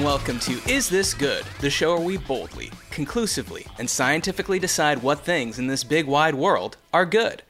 [0.00, 1.44] And welcome to Is This Good?
[1.60, 6.34] The show where we boldly, conclusively, and scientifically decide what things in this big wide
[6.34, 7.42] world are good.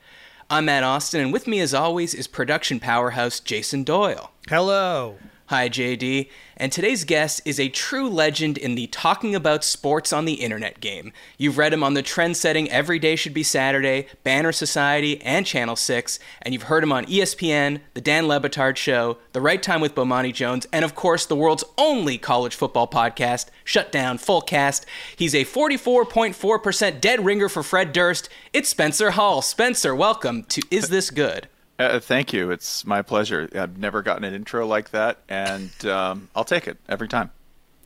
[0.49, 4.31] I'm Matt Osten, and with me as always is production powerhouse Jason Doyle.
[4.49, 5.15] Hello.
[5.51, 6.29] Hi, JD.
[6.55, 10.79] And today's guest is a true legend in the talking about sports on the internet
[10.79, 11.11] game.
[11.37, 15.45] You've read him on the trend setting Every Day Should Be Saturday, Banner Society, and
[15.45, 19.61] Channel 6, and you've heard him on ESPN, The Dan Le Batard Show, The Right
[19.61, 24.85] Time with Bomani Jones, and of course, the world's only college football podcast, Shutdown Fullcast.
[25.17, 28.29] He's a 44.4% dead ringer for Fred Durst.
[28.53, 29.41] It's Spencer Hall.
[29.41, 31.49] Spencer, welcome to Is This Good?
[31.81, 32.51] Uh, thank you.
[32.51, 33.49] It's my pleasure.
[33.55, 37.31] I've never gotten an intro like that, and um, I'll take it every time.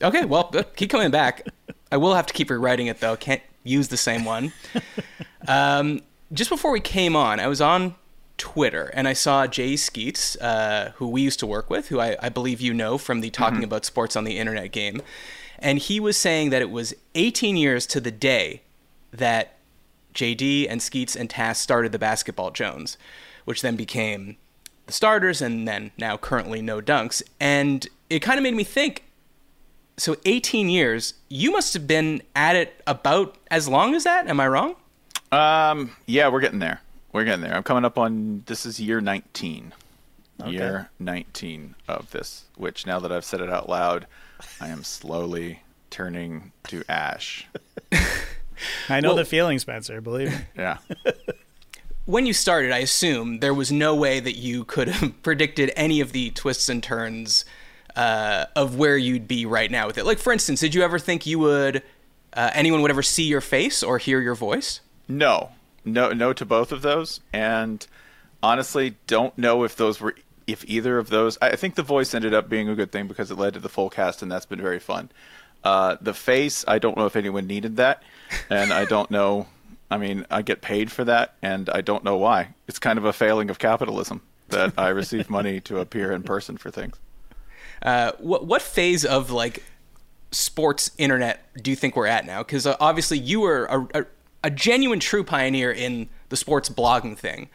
[0.02, 1.48] Okay, well, keep coming back.
[1.92, 3.16] I will have to keep rewriting it though.
[3.16, 4.52] Can't use the same one.
[5.48, 6.02] Um,
[6.34, 7.94] just before we came on, I was on
[8.38, 12.18] Twitter and I saw Jay Skeets, uh, who we used to work with, who I,
[12.20, 13.66] I believe you know from the Talking Mm-hmm.
[13.66, 15.04] About Sports on the Internet game,
[15.60, 18.64] and he was saying that it was 18 years to the day
[19.12, 19.58] that
[20.16, 22.98] JD and Skeets and Tas started the Basketball Jones,
[23.46, 24.38] which then became
[24.86, 27.24] the starters and then now currently no dunks.
[27.40, 29.04] And it kind of made me think
[29.98, 34.28] so 18 years, you must have been at it about as long as that.
[34.28, 34.76] Am I wrong?
[35.32, 36.82] Um, yeah, we're getting there.
[37.14, 37.56] We're getting there.
[37.56, 39.74] I'm coming up on this is year 19.
[40.42, 40.52] Okay.
[40.52, 44.06] Year 19 of this, which now that I've said it out loud,
[44.60, 47.48] I am slowly turning to ash.
[48.90, 50.02] I know Well- the feeling, Spencer.
[50.02, 50.38] Believe me.
[50.58, 50.78] Yeah.
[52.06, 56.02] When you started, I assume there was no way that you could have predicted any
[56.02, 57.46] of the twists and turns
[57.96, 60.06] uh, of where you'd be right now with it.
[60.06, 61.82] Like, for instance, did you ever think you would,
[62.34, 64.82] uh, anyone would ever see your face or hear your voice?
[65.08, 65.50] No,
[65.84, 67.86] no, no to both of those, and
[68.44, 70.16] honestly, don't know if those were
[70.46, 71.40] if either of those.
[71.42, 73.70] I think the voice ended up being a good thing because it led to the
[73.70, 75.10] full cast, and that's been very fun.
[75.64, 78.04] Uh, the face, I don't know if anyone needed that,
[78.52, 79.48] and I don't know.
[79.90, 82.56] I mean, I get paid for that, and I don't know why.
[82.68, 86.58] It's kind of a failing of capitalism that I receive money to appear in person
[86.58, 87.00] for things.
[87.82, 89.64] Uh, what what phase of like
[90.32, 92.42] sports internet do you think we're at now?
[92.42, 94.06] Because uh, obviously you were a, a,
[94.46, 97.50] a genuine true pioneer in the sports blogging thing,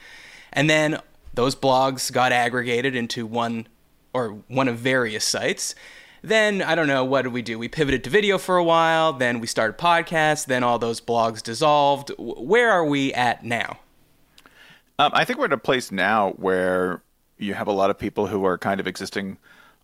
[0.52, 1.00] and then
[1.34, 3.66] those blogs got aggregated into one
[4.12, 5.74] or one of various sites.
[6.22, 7.58] Then I don't know what did we do?
[7.58, 9.12] We pivoted to video for a while.
[9.12, 10.46] Then we started podcasts.
[10.46, 12.12] Then all those blogs dissolved.
[12.18, 13.78] Where are we at now?
[14.98, 17.02] Um, I think we're at a place now where
[17.38, 19.38] you have a lot of people who are kind of existing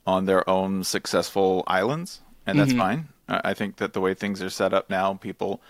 [0.06, 3.08] on their own successful islands, and that's fine.
[3.28, 5.60] I think that the way things are set up now, people.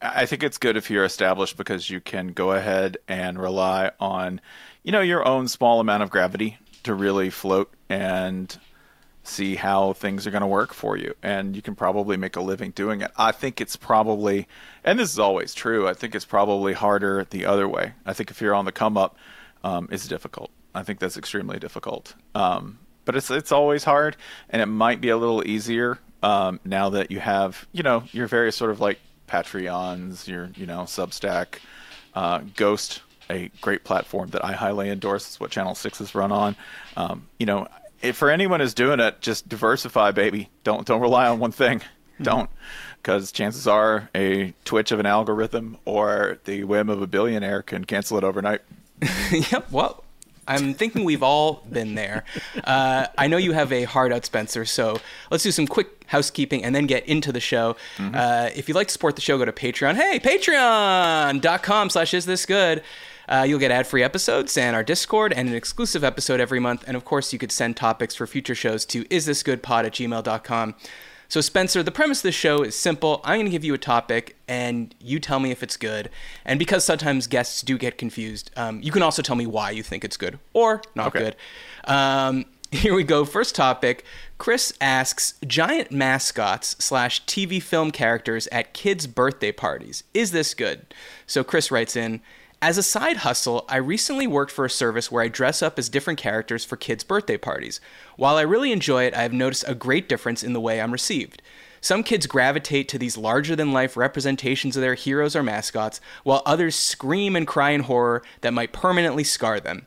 [0.00, 3.90] I I think it's good if you're established because you can go ahead and rely
[3.98, 4.40] on,
[4.82, 8.56] you know, your own small amount of gravity to really float and
[9.26, 12.40] see how things are going to work for you and you can probably make a
[12.40, 13.10] living doing it.
[13.16, 14.46] I think it's probably
[14.84, 17.92] and this is always true i think it's probably harder the other way.
[18.04, 19.16] I think if you're on the come up
[19.64, 20.50] um, it's difficult.
[20.74, 22.14] I think that's extremely difficult.
[22.34, 24.16] Um, but it's it's always hard
[24.50, 28.26] and it might be a little easier um, now that you have you know your
[28.26, 28.98] various sort of like
[29.28, 31.58] patreons your you know substack.
[32.14, 35.26] Uh, ghost a great platform that I highly endorse.
[35.26, 36.56] It's what Channel Six is run on.
[36.96, 37.68] Um, you know,
[38.02, 40.50] if for anyone who's doing it, just diversify, baby.
[40.64, 41.82] Don't don't rely on one thing.
[42.20, 42.48] Don't,
[42.96, 47.84] because chances are a twitch of an algorithm or the whim of a billionaire can
[47.84, 48.62] cancel it overnight.
[49.30, 49.70] yep.
[49.70, 50.02] Well,
[50.48, 52.24] I'm thinking we've all been there.
[52.64, 54.64] Uh, I know you have a hard out, Spencer.
[54.64, 57.76] So let's do some quick housekeeping and then get into the show.
[57.98, 59.96] Uh, if you'd like to support the show, go to Patreon.
[59.96, 62.82] Hey, patreon.com slash is this good.
[63.28, 66.84] Uh, you'll get ad-free episodes and our Discord and an exclusive episode every month.
[66.86, 70.74] And of course, you could send topics for future shows to isthisgoodpod at gmail.com.
[71.28, 73.20] So, Spencer, the premise of this show is simple.
[73.24, 76.08] I'm going to give you a topic, and you tell me if it's good.
[76.44, 79.82] And because sometimes guests do get confused, um, you can also tell me why you
[79.82, 81.18] think it's good or not Okay.
[81.18, 81.36] good.
[81.92, 83.24] Um, here we go.
[83.24, 84.04] First topic.
[84.38, 90.04] Chris asks giant mascots slash TV film characters at kids' birthday parties.
[90.14, 90.94] Is this good?
[91.26, 92.20] So Chris writes in
[92.66, 95.88] As a side hustle, I recently worked for a service where I dress up as
[95.88, 97.80] different characters for kids' birthday parties.
[98.16, 100.90] While I really enjoy it, I have noticed a great difference in the way I'm
[100.90, 101.42] received.
[101.80, 106.42] Some kids gravitate to these larger than life representations of their heroes or mascots, while
[106.44, 109.86] others scream and cry in horror that might permanently scar them.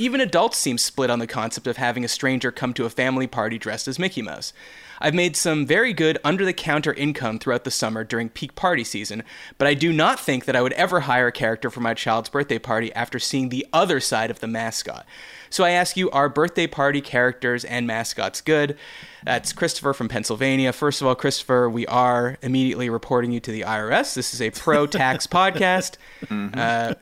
[0.00, 3.26] Even adults seem split on the concept of having a stranger come to a family
[3.26, 4.54] party dressed as Mickey Mouse.
[4.98, 8.82] I've made some very good under the counter income throughout the summer during peak party
[8.82, 9.24] season,
[9.58, 12.30] but I do not think that I would ever hire a character for my child's
[12.30, 15.04] birthday party after seeing the other side of the mascot.
[15.50, 18.78] So I ask you, are birthday party characters and mascots good?
[19.24, 20.72] That's Christopher from Pennsylvania.
[20.72, 24.14] First of all, Christopher, we are immediately reporting you to the IRS.
[24.14, 25.96] This is a pro tax podcast.
[26.30, 26.94] Uh,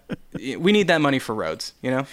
[0.59, 2.07] we need that money for roads, you know?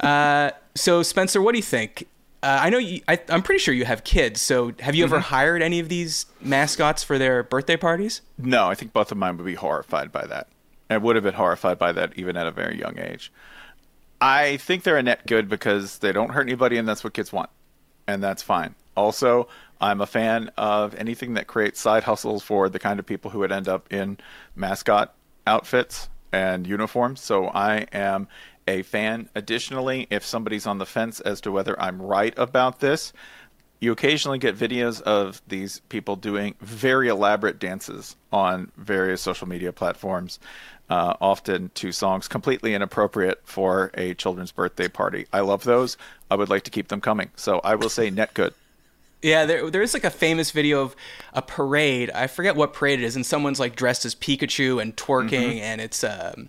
[0.00, 2.06] Uh, so, Spencer, what do you think?
[2.42, 4.42] Uh, I know you, I, I'm pretty sure you have kids.
[4.42, 8.20] So, have you ever hired any of these mascots for their birthday parties?
[8.38, 10.48] No, I think both of mine would be horrified by that.
[10.90, 13.32] I would have been horrified by that even at a very young age.
[14.20, 17.32] I think they're a net good because they don't hurt anybody, and that's what kids
[17.32, 17.50] want,
[18.06, 18.74] and that's fine.
[18.96, 19.48] Also,
[19.80, 23.40] I'm a fan of anything that creates side hustles for the kind of people who
[23.40, 24.18] would end up in
[24.54, 25.14] mascot
[25.46, 27.20] outfits and uniforms.
[27.20, 28.28] So I am
[28.66, 29.28] a fan.
[29.34, 33.12] Additionally, if somebody's on the fence as to whether I'm right about this,
[33.80, 39.72] you occasionally get videos of these people doing very elaborate dances on various social media
[39.72, 40.38] platforms,
[40.88, 45.26] uh, often to songs completely inappropriate for a children's birthday party.
[45.32, 45.96] I love those.
[46.30, 47.30] I would like to keep them coming.
[47.36, 48.54] So I will say net good.
[49.22, 50.94] Yeah, there there is like a famous video of
[51.32, 52.10] a parade.
[52.10, 55.80] I forget what parade it is, and someone's like dressed as Pikachu and twerking, and
[55.80, 56.48] it's um,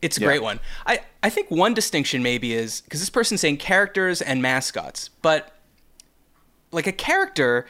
[0.00, 0.28] it's a Yeah.
[0.28, 0.60] great one.
[0.86, 5.52] I I think one distinction maybe is because this person's saying characters and mascots, but
[6.72, 7.66] like a character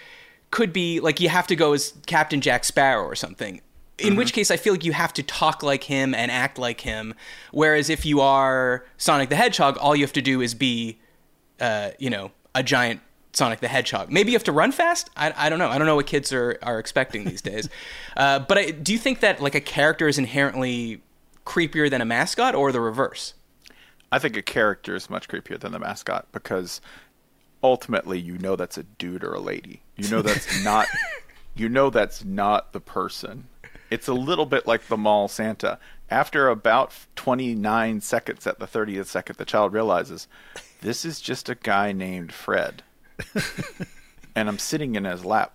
[0.50, 3.60] could be like you have to go as Captain Jack Sparrow or something.
[3.98, 6.80] In which case, I feel like you have to talk like him and act like
[6.80, 7.14] him.
[7.52, 10.98] Whereas if you are Sonic the Hedgehog, all you have to do is be,
[11.60, 13.00] uh, you know, a giant
[13.32, 14.10] Sonic the Hedgehog.
[14.10, 15.08] Maybe you have to run fast.
[15.16, 15.68] I, I don't know.
[15.68, 17.68] I don't know what kids are, are expecting these days.
[18.14, 21.00] Uh, but I, do you think that like a character is inherently
[21.46, 23.32] creepier than a mascot, or the reverse?
[24.12, 26.82] I think a character is much creepier than the mascot because
[27.62, 29.82] ultimately you know that's a dude or a lady.
[29.96, 30.86] You know that's not
[31.54, 33.48] you know that's not the person.
[33.90, 35.78] It's a little bit like the mall Santa.
[36.10, 40.28] After about 29 seconds at the 30th second the child realizes
[40.80, 42.82] this is just a guy named Fred.
[44.34, 45.52] and I'm sitting in his lap.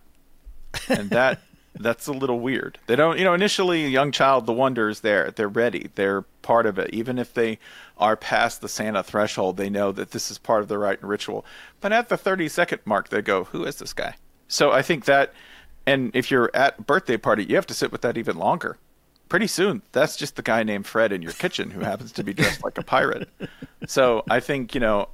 [0.87, 1.41] And that
[1.79, 2.77] that's a little weird.
[2.87, 5.31] They don't, you know, initially young child, the wonder is there.
[5.31, 5.89] They're ready.
[5.95, 6.93] They're part of it.
[6.93, 7.59] Even if they
[7.97, 11.09] are past the Santa threshold, they know that this is part of the rite and
[11.09, 11.45] ritual.
[11.81, 14.15] But at the 30 second mark, they go, who is this guy?
[14.47, 15.33] So I think that,
[15.85, 18.77] and if you're at a birthday party, you have to sit with that even longer.
[19.29, 22.33] Pretty soon, that's just the guy named Fred in your kitchen who happens to be
[22.33, 23.27] dressed like a pirate.
[23.85, 25.09] So I think, you know,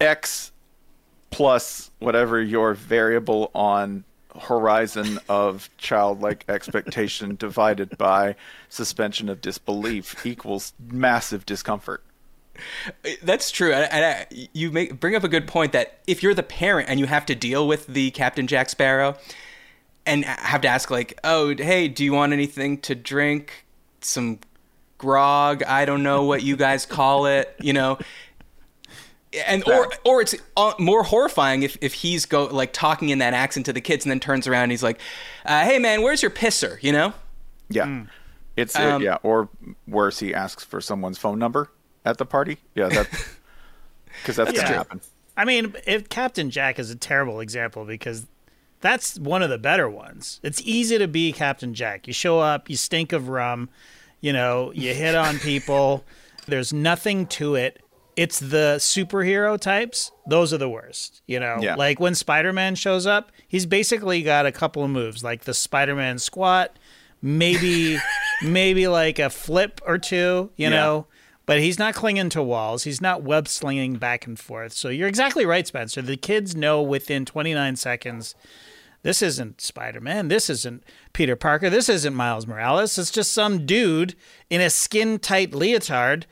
[0.00, 0.52] X
[1.30, 4.04] plus whatever your variable on
[4.40, 8.34] horizon of childlike expectation divided by
[8.68, 12.02] suspension of disbelief equals massive discomfort.
[13.22, 16.34] That's true, and, I, uh, you make bring up a good point that if you're
[16.34, 19.16] the parent and you have to deal with the Captain Jack Sparrow,
[20.06, 23.66] and have to ask like, oh, hey, do you want anything to drink?
[24.00, 24.40] Some
[24.98, 25.62] grog?
[25.62, 27.98] I don't know what you guys call it, you know.
[29.46, 33.32] And or or it's uh, more horrifying if, if he's go like talking in that
[33.32, 35.00] accent to the kids and then turns around and he's like,
[35.46, 37.14] uh, "Hey man, where's your pisser?" You know?
[37.70, 38.04] Yeah.
[38.56, 39.48] It's uh, Um, yeah, or
[39.88, 41.70] worse, he asks for someone's phone number
[42.04, 42.58] at the party.
[42.74, 43.08] Yeah, that
[44.20, 44.62] because that's Yeah.
[44.64, 45.00] gonna happen.
[45.36, 48.26] I mean, if Captain Jack is a terrible example because
[48.82, 50.40] that's one of the better ones.
[50.42, 52.06] It's easy to be Captain Jack.
[52.06, 53.70] You show up, you stink of rum,
[54.20, 56.04] you know, you hit on people.
[56.46, 57.80] There's nothing to it.
[58.16, 60.12] It's the superhero types.
[60.26, 61.22] Those are the worst.
[61.26, 61.76] You know, Yeah.
[61.76, 65.54] like when Spider Man shows up, he's basically got a couple of moves, like the
[65.54, 66.78] Spider Man squat,
[67.22, 67.98] maybe,
[68.42, 70.50] maybe like a flip or two.
[70.56, 70.68] You Yeah.
[70.70, 71.06] know,
[71.46, 72.84] but he's not clinging to walls.
[72.84, 74.72] He's not web slinging back and forth.
[74.72, 76.02] So you're exactly right, Spencer.
[76.02, 78.34] The kids know within 29 seconds
[79.04, 80.28] this isn't Spider Man.
[80.28, 81.68] This isn't Peter Parker.
[81.68, 82.96] This isn't Miles Morales.
[82.96, 84.14] It's just some dude
[84.48, 86.26] in a skin tight leotard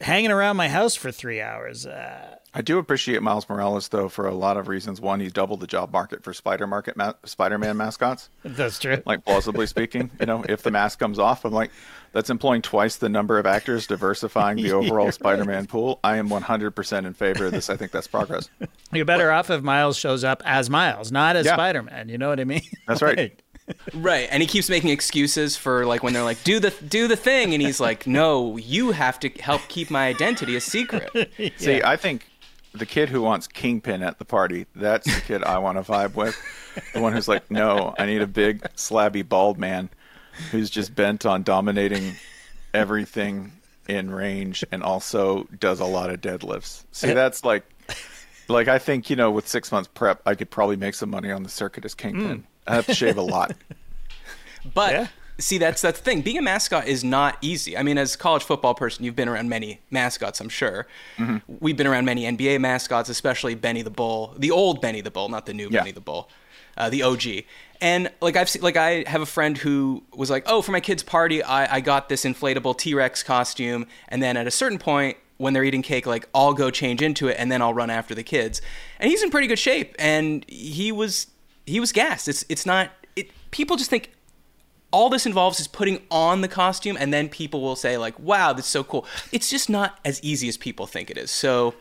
[0.00, 1.86] hanging around my house for three hours.
[1.86, 5.00] Uh, I do appreciate Miles Morales though for a lot of reasons.
[5.00, 8.30] One, he's doubled the job market for Spider Market ma- Spider-Man mascots.
[8.44, 9.02] that's true.
[9.06, 11.72] like plausibly speaking, you know, if the mask comes off, I'm like,
[12.12, 15.98] that's employing twice the number of actors, diversifying the overall Spider-Man pool.
[16.04, 17.68] I am 100% in favor of this.
[17.70, 18.48] I think that's progress.
[18.92, 21.54] You're better off if Miles shows up as Miles, not as Yeah.
[21.54, 22.08] Spider Man.
[22.08, 22.62] You know what I mean?
[22.86, 23.40] That's right.
[23.94, 27.16] Right, and he keeps making excuses for like when they're like, "Do the do the
[27.16, 31.10] thing," and he's like, "No, you have to help keep my identity a secret."
[31.56, 32.28] See, I think
[32.74, 34.66] the kid who wants Kingpin at the party.
[34.74, 36.36] That's the kid I want to vibe with.
[36.92, 39.88] The one who's like, no, I need a big, slabby, bald man
[40.50, 42.14] who's just bent on dominating
[42.72, 43.52] everything
[43.88, 46.84] in range and also does a lot of deadlifts.
[46.90, 47.64] See, that's like,
[48.48, 51.30] like I think you know, with six months prep, I could probably make some money
[51.30, 52.38] on the circuit as Kingpin.
[52.38, 52.44] Hmm.
[52.66, 53.54] I have to shave a lot.
[54.72, 55.06] But Yeah.
[55.38, 56.22] see, that's that's the thing.
[56.22, 57.76] Being a mascot is not easy.
[57.76, 60.86] I mean, as a college football person, you've been around many mascots, I'm sure.
[61.18, 61.36] Mm-hmm.
[61.60, 65.28] We've been around many NBA mascots, especially Benny the Bull, the old Benny the Bull,
[65.28, 65.80] not the new Yeah.
[65.80, 66.30] Benny the Bull,
[66.78, 67.44] uh, the OG.
[67.82, 70.80] And like I've seen, like I have a friend who was like, "Oh, for my
[70.80, 74.78] kid's party, I, I got this inflatable T Rex costume," and then at a certain
[74.78, 75.18] point.
[75.36, 78.14] When they're eating cake, like I'll go change into it and then I'll run after
[78.14, 78.62] the kids,
[79.00, 79.96] and he's in pretty good shape.
[79.98, 81.26] And he was
[81.66, 82.28] he was gassed.
[82.28, 82.90] It's it's not.
[83.16, 84.10] It, people just think
[84.90, 88.52] all this involves is putting on the costume and then people will say like wow
[88.52, 91.74] that's so cool it's just not as easy as people think it is so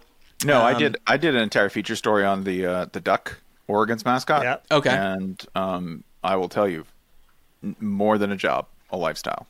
[0.43, 0.97] No, I Um, did.
[1.05, 4.41] I did an entire feature story on the uh, the duck, Oregon's mascot.
[4.43, 4.57] Yeah.
[4.77, 4.89] Okay.
[4.89, 6.85] And um, I will tell you,
[7.79, 9.45] more than a job, a lifestyle.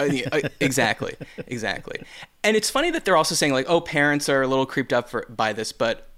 [0.00, 1.14] uh, yeah, uh, exactly
[1.46, 2.00] exactly
[2.42, 5.08] and it's funny that they're also saying like oh parents are a little creeped up
[5.08, 6.08] for, by this but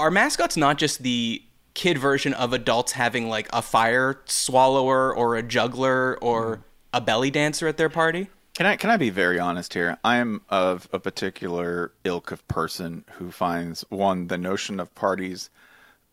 [0.00, 1.40] our mascots not just the
[1.74, 7.30] kid version of adults having like a fire swallower or a juggler or a belly
[7.30, 9.98] dancer at their party Can I can I be very honest here?
[10.04, 15.50] I am of a particular ilk of person who finds one the notion of parties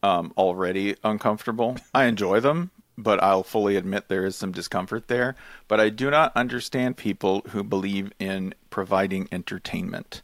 [0.04, 1.78] um, already uncomfortable.
[1.94, 5.36] I enjoy them, but I'll fully admit there is some discomfort there.
[5.68, 10.24] But I do not understand people who believe in providing entertainment.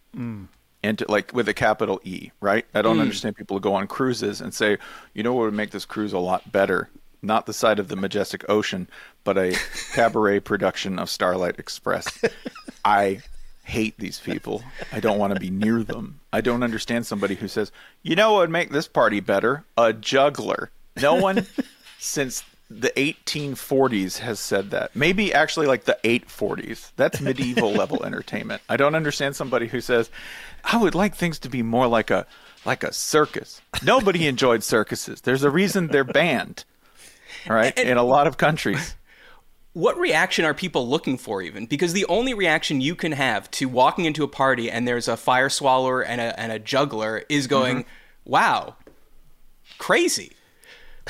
[0.88, 2.65] And like with a capital E, right?
[2.74, 3.01] I don't mm.
[3.01, 4.77] understand people who go on cruises and say,
[5.13, 6.89] you know what would make this cruise a lot better?
[7.22, 8.88] Not the side of the majestic ocean,
[9.25, 9.53] but a
[9.94, 12.24] cabaret production of Starlight Express.
[12.86, 13.22] I
[13.65, 14.63] hate these people.
[14.94, 16.22] I don't want to be near them.
[16.32, 17.70] I don't understand somebody who says,
[18.01, 19.65] you know what would make this party better?
[19.75, 20.72] A juggler.
[21.01, 21.46] No one
[22.00, 24.96] since the 1840s has said that.
[24.96, 26.92] Maybe actually like the 840s.
[26.96, 28.62] That's medieval level entertainment.
[28.68, 30.10] I don't understand somebody who says,
[30.64, 32.26] "I would like things to be more like a
[32.66, 35.22] like a circus." Nobody enjoyed circuses.
[35.22, 36.66] There's a reason they're banned.
[37.50, 37.78] All right?
[37.78, 38.96] In a lot of countries.
[39.74, 43.68] what reaction are people looking for even because the only reaction you can have to
[43.68, 47.44] walking into a party and there's a fire swallower and a, and a juggler is
[47.44, 47.50] mm-hmm.
[47.50, 47.86] going
[48.26, 48.76] wow
[49.78, 50.32] crazy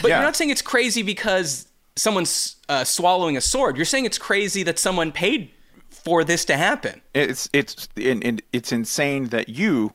[0.02, 0.18] but Yeah.
[0.18, 4.64] you're not saying it's crazy because someone's uh, swallowing a sword you're saying it's crazy
[4.64, 5.52] that someone paid
[5.90, 9.94] for this to happen It's it's and it's insane that you,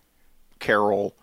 [0.59, 1.15] Carol,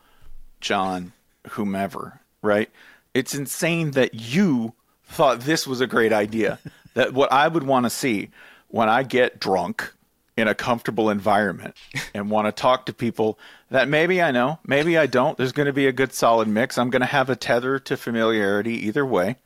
[0.62, 1.14] John,
[1.52, 2.70] whomever, right?
[3.14, 4.74] It's insane that you
[5.06, 6.60] thought this was a great idea.
[6.94, 8.30] that what I would want to see
[8.68, 9.94] when I get drunk
[10.40, 11.76] in a comfortable environment
[12.14, 13.38] and want to talk to people
[13.70, 15.38] that maybe I know, maybe I don't.
[15.38, 16.78] There's going to be a good solid mix.
[16.78, 19.38] I'm going to have a tether to familiarity either way.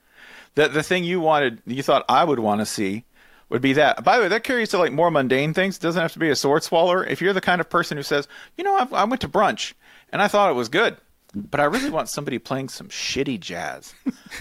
[0.56, 3.06] That the thing you wanted, you thought I would want to see
[3.50, 4.04] would be that.
[4.04, 5.78] By the way, that carries to like more mundane things.
[5.78, 7.06] It doesn't have to be a sword swallower.
[7.06, 9.74] If you're the kind of person who says, you know, I, I went to brunch
[10.12, 10.98] and I thought it was good,
[11.36, 13.94] but I really want somebody playing some shitty jazz.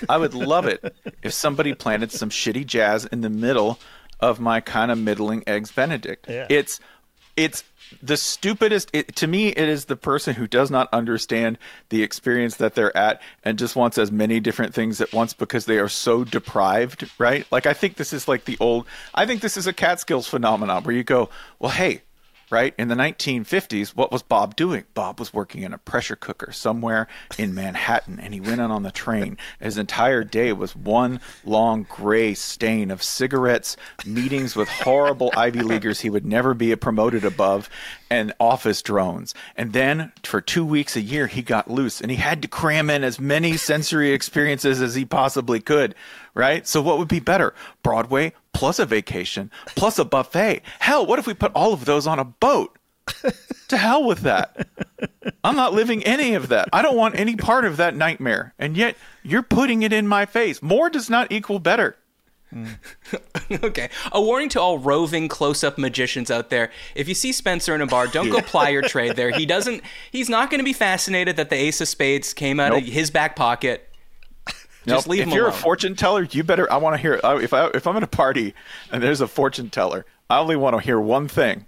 [0.09, 3.79] I would love it if somebody planted some shitty jazz in the middle
[4.23, 6.27] of my kind of middling eggs Benedict.
[6.29, 6.47] Yeah.
[6.49, 6.81] It's
[7.37, 7.65] it's
[8.03, 12.57] the stupidest it, to me it is the person who does not understand the experience
[12.57, 15.89] that they're at and just wants as many different things at once because they are
[15.89, 19.67] so deprived right like i think this is like the old i think this is
[19.67, 22.03] a catskills phenomenon where you go well hey
[22.53, 22.75] right?
[22.79, 24.85] In the 1950s what was bob doing?
[24.93, 28.83] Bob was working in a pressure cooker somewhere in manhattan and he went in on
[28.83, 29.39] the train.
[29.59, 36.01] His entire day was one long gray stain of cigarettes meetings with horrible ivy leaguers
[36.01, 37.71] he would never be promoted above
[38.11, 39.35] and office drones.
[39.57, 42.91] And then for two weeks a year he got loose and he had to cram
[42.91, 45.95] in as many sensory experiences as he possibly could
[46.35, 46.67] right?
[46.67, 47.55] So what would be better?
[47.83, 50.63] Broadway plus a vacation plus a buffet.
[50.81, 52.79] Hell what if we put all of those on a boat?
[53.69, 54.69] To hell with that.
[55.43, 56.69] I'm not living any of that.
[56.75, 58.53] I don't want any part of that nightmare.
[58.59, 60.61] And yet you're putting it in my face.
[60.61, 61.97] More does not equal better.
[62.51, 62.67] Hmm.
[63.51, 63.89] Okay.
[64.13, 66.71] A warning to all roving close-up magicians out there.
[66.95, 69.31] If you see spencer in a bar don't go ply your trade there.
[69.31, 72.77] He doesn't he's not going to be fascinated that the ace of spades came out
[72.77, 73.89] of his back pocket
[74.87, 75.11] just Nope.
[75.13, 76.71] leave if you're alone a fortune teller, you better.
[76.73, 77.21] I want to hear.
[77.23, 78.55] If I if I'm at a party
[78.91, 81.67] and there's a fortune teller, I only want to hear one thing: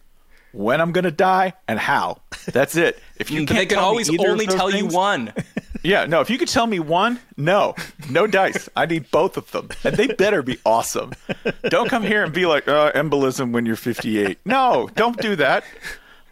[0.52, 2.20] when I'm gonna die and how.
[2.46, 3.00] That's it.
[3.16, 5.32] If you can't they can always only tell you one
[5.82, 6.22] Yeah, no.
[6.22, 7.74] If you could tell me one, no,
[8.08, 8.70] no dice.
[8.74, 11.12] I need both of them, and they better be awesome.
[11.64, 14.38] Don't come here and be like uh, embolism when you're 58.
[14.46, 15.64] No, don't do that.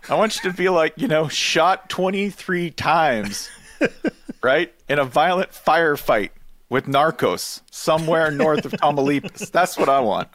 [0.09, 3.51] I want you to be like you know shot 23 times
[4.43, 4.73] right?
[4.89, 6.31] In a violent firefight
[6.73, 9.51] with Narcos somewhere north of Tamaulipas.
[9.53, 10.29] That's what I want.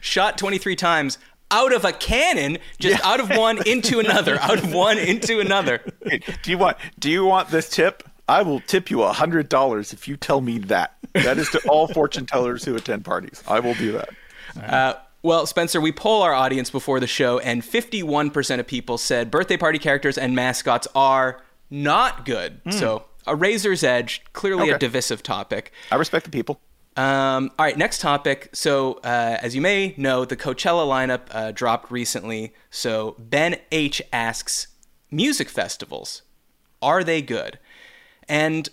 [0.00, 1.18] Shot 23 times
[1.52, 5.80] out of a cannon, just out of one into another, out of one into another.
[6.04, 8.02] Hey, do you want do you want this tip?
[8.28, 10.96] I will tip you a hundred dollars if you tell me that.
[11.14, 13.42] That is to all fortune tellers who attend parties.
[13.46, 14.08] I will do that.
[14.60, 19.30] Uh, well, Spencer, we poll our audience before the show, and 51% of people said
[19.30, 21.40] birthday party characters and mascots are
[21.70, 22.60] not good.
[22.70, 25.72] So, a razor's edge, clearly a divisive topic.
[25.92, 26.60] I respect the people.
[26.96, 28.48] Um, all right, next topic.
[28.52, 32.52] So, uh, as you may know, the Coachella lineup uh, dropped recently.
[32.70, 34.66] So, Ben H asks
[35.10, 36.22] Music festivals,
[36.82, 37.58] are they good?
[38.28, 38.68] And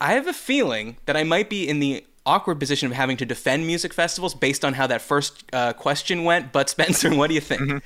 [0.00, 3.26] I have a feeling that I might be in the awkward position of having to
[3.26, 6.52] defend music festivals based on how that first uh, question went.
[6.52, 7.82] But, Spencer, what do you think?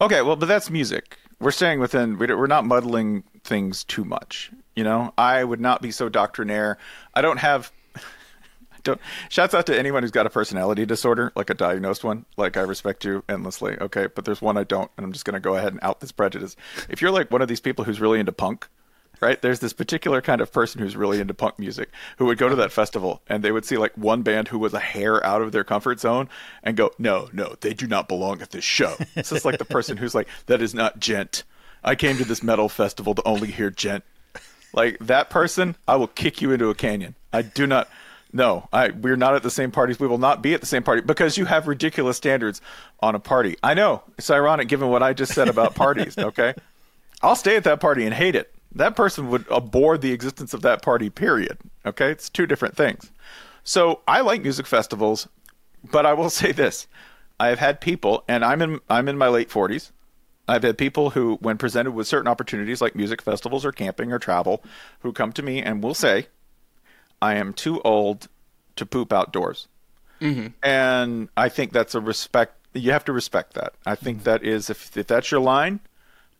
[0.00, 1.18] Okay, well, but that's music.
[1.38, 2.18] We're staying within.
[2.18, 4.50] We're not muddling things too much.
[4.74, 6.78] You know, I would not be so doctrinaire.
[7.14, 7.72] I don't have.
[8.82, 9.00] Don't.
[9.28, 12.24] Shouts out to anyone who's got a personality disorder, like a diagnosed one.
[12.38, 13.76] Like I respect you endlessly.
[13.78, 16.12] Okay, but there's one I don't, and I'm just gonna go ahead and out this
[16.12, 16.56] prejudice.
[16.88, 18.68] If you're like one of these people who's really into punk,
[19.20, 19.40] right?
[19.40, 22.56] There's this particular kind of person who's really into punk music who would go to
[22.56, 25.52] that festival and they would see like one band who was a hair out of
[25.52, 26.28] their comfort zone
[26.62, 28.94] and go, no, no, they do not belong at this show.
[29.14, 31.44] It's just like the person who's like, that is not djent.
[31.84, 34.04] I came to this metal festival to only hear djent.
[34.72, 37.14] Like that person, I will kick you into a canyon.
[37.32, 37.88] I do not.
[38.32, 39.98] No, I we're not at the same parties.
[39.98, 42.60] We will not be at the same party because you have ridiculous standards
[43.00, 43.56] on a party.
[43.62, 46.16] I know it's ironic given what I just said about parties.
[46.18, 46.54] Okay,
[47.22, 48.54] I'll stay at that party and hate it.
[48.72, 51.58] That person would abhor the existence of that party, period.
[51.84, 52.10] Okay?
[52.10, 53.10] It's two different things.
[53.64, 55.28] So I like music festivals,
[55.90, 56.86] but I will say this.
[57.38, 59.92] I have had people and I'm in I'm in my late forties.
[60.50, 64.18] I've had people who, when presented with certain opportunities like music festivals or camping or
[64.18, 64.64] travel,
[65.00, 66.26] who come to me and will say,
[67.22, 68.28] I am too old
[68.74, 69.68] to poop outdoors.
[70.20, 70.48] Mm-hmm.
[70.62, 72.56] And I think that's a respect.
[72.74, 73.74] You have to respect that.
[73.86, 74.24] I think mm-hmm.
[74.24, 75.80] that is if if that's your line,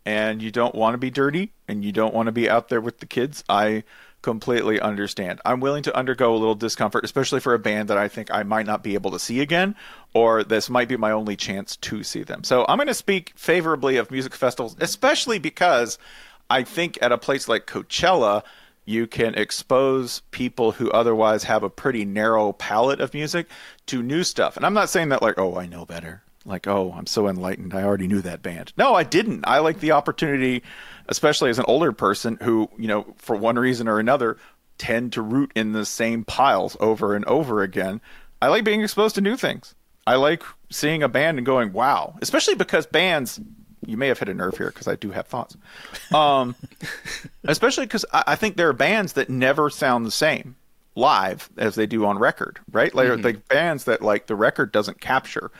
[0.05, 2.81] and you don't want to be dirty and you don't want to be out there
[2.81, 3.85] with the kids, I
[4.23, 5.41] completely understand.
[5.45, 8.43] I'm willing to undergo a little discomfort, especially for a band that I think I
[8.43, 9.75] might not be able to see again,
[10.15, 12.45] or this might be my only chance to see them.
[12.45, 15.99] So I'm going to speak favorably of music festivals, especially because
[16.51, 18.43] I think at a place like Coachella,
[18.85, 23.47] you can expose people who otherwise have a pretty narrow palette of music
[23.87, 24.57] to new stuff.
[24.57, 26.23] And I'm not saying that like, oh, I know better.
[26.45, 27.75] Like, oh, I'm so enlightened.
[27.75, 28.73] I already knew that band.
[28.77, 29.45] No, I didn't.
[29.47, 30.63] I like the opportunity,
[31.09, 34.39] especially as an older person who, you know, for one reason or another,
[34.79, 38.01] tend to root in the same piles over and over again.
[38.41, 39.75] I like being exposed to new things.
[40.07, 43.39] I like seeing a band and going, wow, especially because bands,
[43.87, 45.59] you may have hit a nerve here because I do have thoughts.
[46.15, 46.57] Um,
[47.45, 50.57] especially because I, I think there are bands that never sound the same
[50.95, 52.95] live as they do on record, right?
[52.95, 55.51] Like, like bands that like the record doesn't capture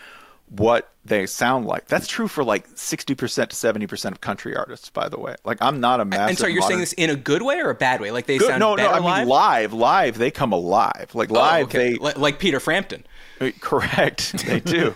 [0.51, 1.87] what they sound like.
[1.87, 5.35] That's true for like 60% to 70% of country artists, by the way.
[5.45, 7.71] Like I'm not a massive and so you're saying this in a good way or
[7.71, 8.11] a bad way?
[8.11, 9.19] Like they Good- sound no, no, I live?
[9.21, 11.11] mean live, live, they come alive.
[11.15, 11.93] Like Oh, live, okay.
[11.93, 13.05] they Li- like Peter Frampton.
[13.41, 14.95] uh, Correct, they do.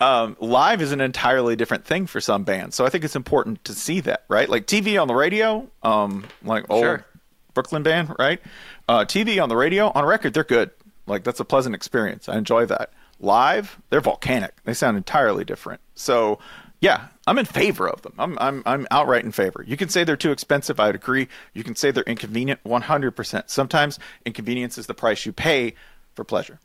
[0.00, 3.64] um, live is an entirely different thing for some bands, so I think it's important
[3.64, 4.48] to see that, right?
[4.48, 7.06] Like TV on the radio, um, like old Sure.
[7.54, 8.40] Brooklyn band, right?
[8.88, 10.70] Uh, TV on the radio, on record, they're good.
[11.06, 12.28] Like that's a pleasant experience.
[12.28, 12.90] I enjoy that.
[13.22, 14.62] Live, they're volcanic.
[14.64, 15.80] They sound entirely different.
[15.94, 16.38] So,
[16.80, 18.14] yeah, I'm in favor of them.
[18.18, 19.64] I'm I'm I'm outright in favor.
[19.66, 20.80] You can say they're too expensive.
[20.80, 21.28] I'd agree.
[21.54, 22.62] You can say they're inconvenient.
[22.64, 23.48] 100%.
[23.48, 25.74] Sometimes inconvenience is the price you pay
[26.14, 26.58] for pleasure.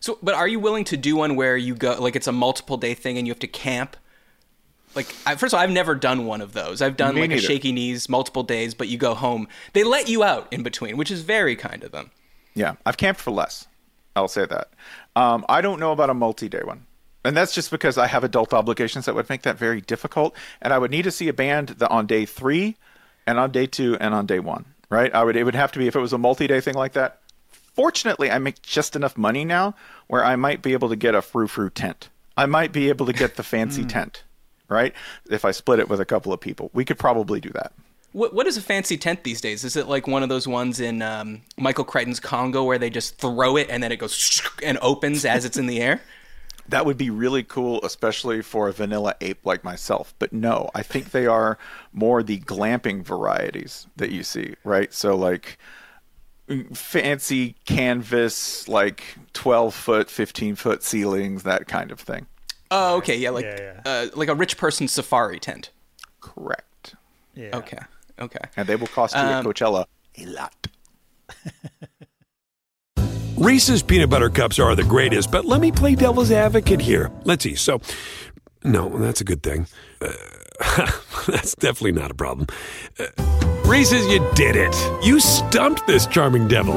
[0.00, 2.78] So, but are you willing to do one where you go like it's a multiple
[2.78, 3.96] day thing and you have to camp?
[4.94, 6.82] Like, I, first of all, I've never done one of those.
[6.82, 9.48] I've done Me like a shaky knees, multiple days, but you go home.
[9.72, 12.10] They let you out in between, which is very kind of them.
[12.54, 13.66] Yeah, I've camped for less.
[14.14, 14.70] I'll say that.
[15.14, 16.86] Um, I don't know about a multi-day one,
[17.24, 20.34] and that's just because I have adult obligations that would make that very difficult.
[20.60, 22.76] And I would need to see a band that on day three,
[23.26, 24.64] and on day two, and on day one.
[24.88, 25.14] Right?
[25.14, 25.36] I would.
[25.36, 27.20] It would have to be if it was a multi-day thing like that.
[27.50, 29.74] Fortunately, I make just enough money now
[30.06, 32.10] where I might be able to get a frou frou tent.
[32.36, 34.22] I might be able to get the fancy tent.
[34.68, 34.94] Right?
[35.30, 37.72] If I split it with a couple of people, we could probably do that.
[38.12, 39.64] What what is a fancy tent these days?
[39.64, 43.16] Is it like one of those ones in um, Michael Crichton's Congo where they just
[43.16, 46.00] throw it and then it goes and opens as it's in the air?
[46.68, 50.14] That would be really cool, especially for a vanilla ape like myself.
[50.20, 51.58] But no, I think they are
[51.92, 54.94] more the glamping varieties that you see, right?
[54.94, 55.58] So, like
[56.72, 62.26] fancy canvas, like 12 foot, 15 foot ceilings, that kind of thing.
[62.70, 65.70] Oh, okay, yeah, like Yeah, Uh, like a rich person's safari tent.
[66.20, 66.94] Correct.
[67.34, 67.56] Yeah.
[67.56, 67.78] Okay.
[68.20, 68.38] Okay.
[68.56, 69.86] And they will cost you at Coachella
[70.18, 70.66] a lot.
[73.36, 77.10] Reese's peanut butter cups are the greatest, but let me play devil's advocate here.
[77.24, 77.54] Let's see.
[77.56, 77.80] So,
[78.62, 79.66] no, that's a good thing.
[80.00, 80.12] Uh,
[81.26, 82.46] that's definitely not a problem.
[83.00, 83.06] Uh,
[83.64, 84.74] Reese's, you did it.
[85.04, 86.74] You stumped this charming devil.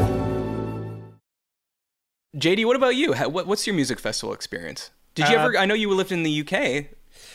[2.37, 3.13] JD, what about you?
[3.13, 4.91] How, what, what's your music festival experience?
[5.13, 5.57] Did you Uh, ever?
[5.57, 6.85] I know you lived in the UK.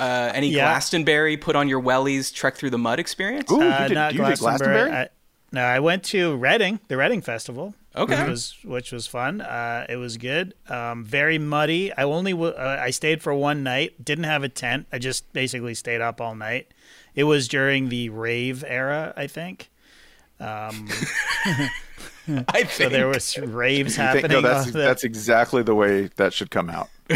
[0.01, 0.65] Uh, any Yeah.
[0.65, 3.51] Glastonbury, put on your wellies, trek through the mud experience?
[3.53, 4.73] Ooh, Uh, did, not you did Glastonbury.
[4.89, 4.93] Glastonbury?
[4.93, 5.09] I,
[5.53, 7.75] no, I went to Reading, the Reading Festival.
[7.97, 8.21] Okay.
[8.21, 9.41] which was which was fun.
[9.41, 10.55] Uh, it was good.
[10.69, 11.93] Um, very muddy.
[11.93, 14.05] I only w- uh, I stayed for one night.
[14.05, 14.87] Didn't have a tent.
[14.93, 16.73] I just basically stayed up all night.
[17.17, 19.71] It was during the rave era, I think.
[20.39, 20.89] Um,
[22.49, 22.71] I think.
[22.71, 24.43] so there was raves I think- happening.
[24.43, 26.89] no, that's the- that's exactly the way that should come out.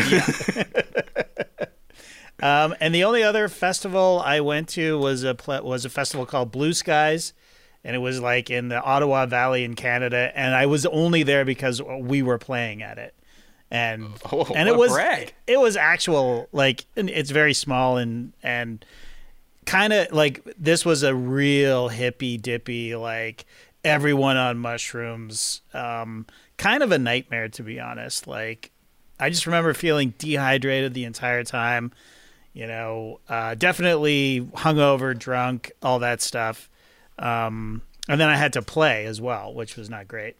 [2.43, 6.51] Um, and the only other festival I went to was a was a festival called
[6.51, 7.33] Blue Skies,
[7.85, 10.33] and it was like in the Ottawa Valley in Canada.
[10.35, 13.15] And I was only there because we were playing at it,
[13.71, 15.33] and Oh, and it was brag.
[15.47, 18.85] it was actual like it's very small and and
[19.65, 23.47] kind of like this was a real hippy dippy like
[23.83, 26.27] everyone on mushrooms um
[26.59, 28.71] kind of a nightmare to be honest like
[29.19, 31.91] i just remember feeling dehydrated the entire time
[32.55, 36.71] you know uh definitely hungover drunk all that stuff
[37.19, 40.37] um and then i had to play as well which was not great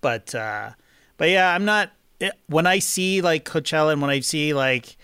[0.00, 0.70] but uh
[1.16, 1.90] but yeah i'm not
[2.20, 4.96] it, when i see like coachella and when i see like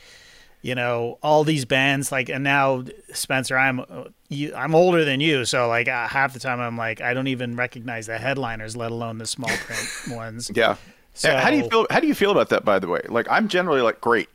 [0.62, 5.20] you know all these bands like and now spencer i'm uh, you, i'm older than
[5.20, 8.76] you so like uh, half the time i'm like i don't even recognize the headliners
[8.76, 10.76] let alone the small print ones Yeah.
[11.14, 11.86] So- how do you feel?
[11.90, 12.64] How do you feel about that?
[12.64, 14.28] By the way, like I'm generally like great,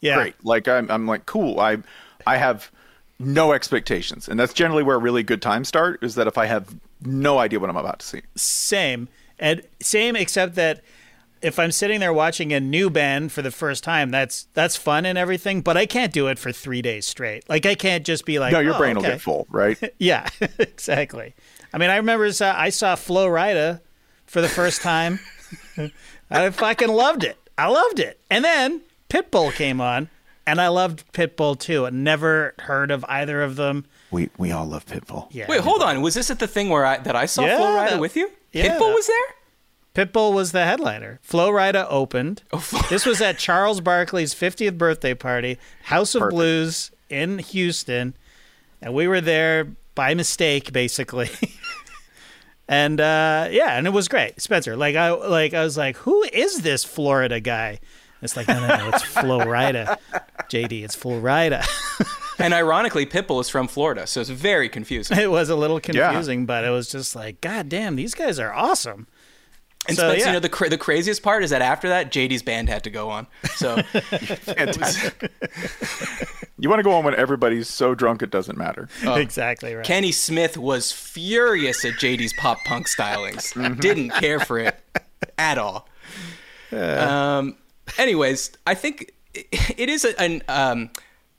[0.00, 0.34] yeah great.
[0.44, 1.60] Like I'm, I'm like cool.
[1.60, 1.78] I,
[2.26, 2.70] I have
[3.18, 6.02] no expectations, and that's generally where really good times start.
[6.02, 8.22] Is that if I have no idea what I'm about to see.
[8.34, 9.08] same
[9.38, 10.82] and same except that
[11.40, 15.06] if i'm sitting there watching a new band for the first time that's that's fun
[15.06, 18.24] and everything but i can't do it for three days straight like i can't just
[18.24, 19.78] be like No, your "Oh, brain will get full, right?
[20.00, 21.36] Yeah, exactly.
[21.72, 23.80] I mean, I remember saw, I saw Flo Rida
[24.26, 25.20] for the first time.
[26.30, 27.36] I fucking loved it.
[27.56, 28.18] I loved it.
[28.28, 30.08] And then Pitbull came on,
[30.46, 31.86] and I loved Pitbull too.
[31.86, 33.86] I never heard of either of them.
[34.10, 35.28] we we all love Pitbull.
[35.30, 35.46] Yeah.
[35.48, 36.02] Wait, hold on.
[36.02, 38.16] Was this at the thing where I that I saw Yeah, Flo Rida that- with
[38.16, 38.30] you?
[38.52, 39.16] yeah, Pitbull that- was there.
[40.06, 41.18] Pitbull was the headliner.
[41.22, 42.42] Flo Rida opened.
[42.52, 46.34] Oh, This was at Charles Barkley's 50th birthday party, House of Perfect.
[46.36, 48.14] Blues in Houston,
[48.80, 49.66] and we were there
[49.96, 51.30] by mistake, basically.
[52.68, 54.76] and uh, yeah, and it was great, Spencer.
[54.76, 57.80] Like I like I was like, who is this Florida guy?
[58.22, 59.96] It's like no, no, no, it's Flo Rida,
[60.50, 60.84] JD.
[60.84, 61.66] It's Flo Rida.
[62.40, 65.18] And ironically, Pitbull is from Florida, so it's very confusing.
[65.18, 68.52] it was a little confusing, but it was just like, God damn, these guys are
[68.54, 69.08] awesome.
[69.88, 70.26] And So, Spencer, yeah.
[70.28, 72.90] you know the cra- the craziest part is that after that, JD's band had to
[72.90, 73.26] go on.
[73.56, 75.32] So Fantastic.
[76.60, 78.88] you want to go on when everybody's so drunk it doesn't matter.
[79.02, 79.84] exactly right.
[79.84, 83.80] Kenny Smith was furious at JD's pop punk stylings.
[83.80, 84.76] Didn't care for it
[85.36, 85.88] at all.
[86.70, 87.56] Um,
[87.96, 89.46] anyways, I think it-
[89.78, 90.90] it is an um,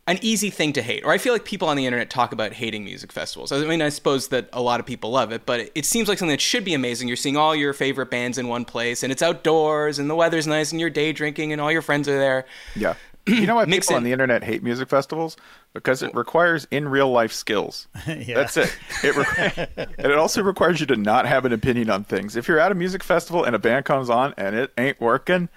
[0.08, 2.54] an easy thing to hate, or I feel like people on the internet talk about
[2.54, 3.52] hating music festivals.
[3.52, 6.18] I mean, I suppose that a lot of people love it, but it seems like
[6.18, 7.08] something that should be amazing.
[7.08, 10.48] You're seeing all your favorite bands in one place, and it's outdoors, and the weather's
[10.48, 12.46] nice, and you're day drinking, and all your friends are there.
[12.76, 12.96] Yeah.
[13.28, 13.98] You know why people in.
[13.98, 15.38] on the internet hate music festivals?
[15.74, 17.88] Because it requires in real life skills.
[18.08, 18.76] That's it.
[19.04, 19.68] It re-
[20.00, 22.36] and it also requires you to not have an opinion on things.
[22.36, 25.50] If you're at a music festival and a band comes on and it ain't working,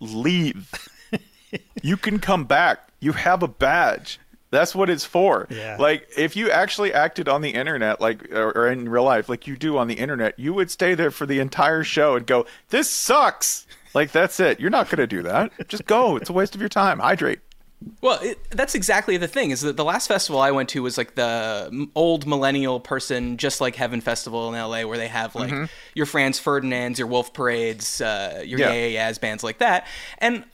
[0.00, 0.88] leave.
[1.82, 2.88] you can come back.
[3.00, 4.18] You have a badge.
[4.50, 5.46] That's what it's for.
[5.50, 5.76] Yeah.
[5.78, 9.46] Like if you actually acted on the internet, like or, or in real life, like
[9.46, 12.46] you do on the internet, you would stay there for the entire show and go,
[12.70, 14.60] "This sucks." Like that's it.
[14.60, 15.52] You're not going to do that.
[15.68, 16.16] Just go.
[16.16, 16.98] It's a waste of your time.
[16.98, 17.40] Hydrate.
[18.00, 19.50] Well, it, that's exactly the thing.
[19.50, 23.60] Is that the last festival I went to was like the old millennial person, just
[23.60, 28.00] like Heaven Festival in LA, where they have like your Franz Ferdinands, your Wolf Parades,
[28.00, 28.72] uh, your Yeah.
[28.72, 29.86] Yeah Yeah Yeahs, bands like that.
[30.18, 30.44] And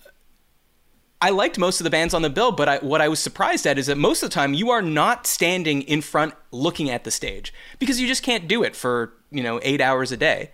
[1.24, 3.66] I liked most of the bands on the bill, but I, what I was surprised
[3.66, 7.04] at is that most of the time you are not standing in front looking at
[7.04, 10.50] the stage because you just can't do it for you know eight hours a day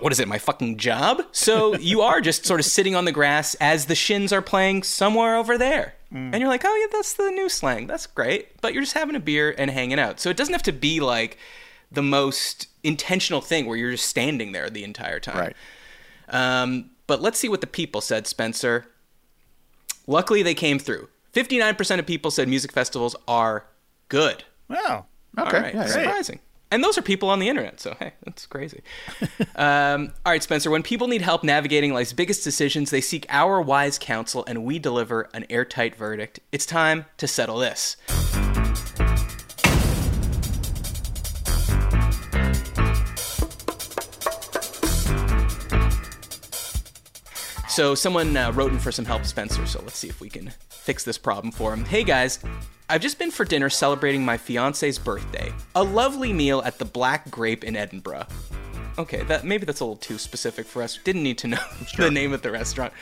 [0.00, 1.22] what is it, my fucking job?
[1.32, 4.82] So you are just sort of sitting on the grass as the shins are playing
[4.82, 5.94] somewhere over there.
[6.10, 7.88] And you're like, oh, yeah, that's the new slang.
[7.88, 8.60] That's great.
[8.60, 10.20] But you're just having a beer and hanging out.
[10.20, 11.38] So it doesn't have to be like
[11.90, 15.38] the most intentional thing where you're just standing there the entire time.
[15.38, 15.56] Right.
[16.28, 18.86] Um, but let's see what the people said, Spencer.
[20.06, 21.08] Luckily, they came through.
[21.32, 23.66] 59% of people said music festivals are
[24.08, 24.44] good.
[24.68, 25.06] Wow.
[25.36, 25.74] Okay, All right.
[25.74, 25.86] yeah.
[25.86, 26.38] Surprising.
[26.74, 28.82] And those are people on the internet, so hey, that's crazy.
[29.54, 30.72] um, all right, Spencer.
[30.72, 34.80] When people need help navigating life's biggest decisions, they seek our wise counsel, and we
[34.80, 36.40] deliver an airtight verdict.
[36.50, 37.96] It's time to settle this.
[47.68, 49.64] So someone uh, wrote in for some help, Spencer.
[49.66, 50.52] So let's see if we can
[50.84, 51.82] fix this problem for him.
[51.86, 52.38] Hey guys,
[52.90, 55.50] I've just been for dinner celebrating my fiance's birthday.
[55.74, 58.26] A lovely meal at the Black Grape in Edinburgh.
[58.98, 60.98] Okay, that maybe that's a little too specific for us.
[61.02, 61.64] Didn't need to know
[61.96, 62.92] the name of the restaurant.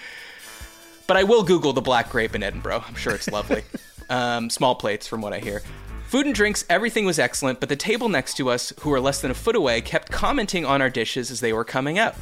[1.08, 2.84] But I will Google the Black Grape in Edinburgh.
[2.86, 3.64] I'm sure it's lovely.
[4.08, 5.60] um, small plates, from what I hear.
[6.06, 9.20] Food and drinks, everything was excellent, but the table next to us, who were less
[9.20, 12.14] than a foot away, kept commenting on our dishes as they were coming out.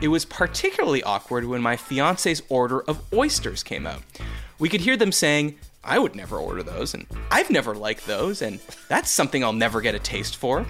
[0.00, 4.02] It was particularly awkward when my fiance's order of oysters came out.
[4.58, 8.42] We could hear them saying, I would never order those, and I've never liked those,
[8.42, 10.66] and that's something I'll never get a taste for.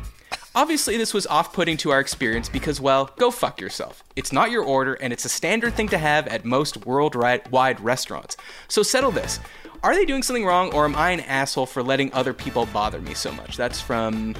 [0.54, 4.02] Obviously, this was off putting to our experience because, well, go fuck yourself.
[4.16, 8.36] It's not your order, and it's a standard thing to have at most worldwide restaurants.
[8.68, 9.40] So settle this.
[9.82, 13.00] Are they doing something wrong, or am I an asshole for letting other people bother
[13.00, 13.56] me so much?
[13.56, 14.34] That's from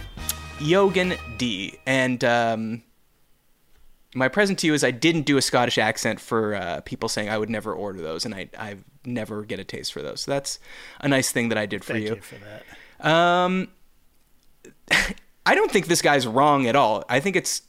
[0.60, 1.78] Yogan D.
[1.86, 2.82] And um,
[4.14, 7.28] my present to you is I didn't do a Scottish accent for uh, people saying
[7.28, 8.76] I would never order those, and I I
[9.08, 10.20] never get a taste for those.
[10.22, 10.58] So that's
[11.00, 12.14] a nice thing that I did for Thank you.
[12.16, 13.10] you for that.
[13.10, 13.68] Um,
[15.46, 17.04] I don't think this guy's wrong at all.
[17.08, 17.62] I think it's,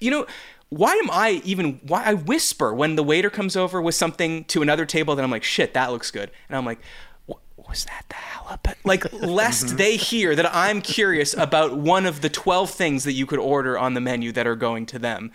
[0.00, 0.26] you know,
[0.68, 1.80] why am I even?
[1.86, 5.30] Why I whisper when the waiter comes over with something to another table that I'm
[5.30, 6.80] like, shit, that looks good, and I'm like.
[7.26, 7.38] "What
[7.68, 8.76] Was that the halibut?
[8.84, 13.26] Like, lest they hear that I'm curious about one of the 12 things that you
[13.26, 15.30] could order on the menu that are going to them.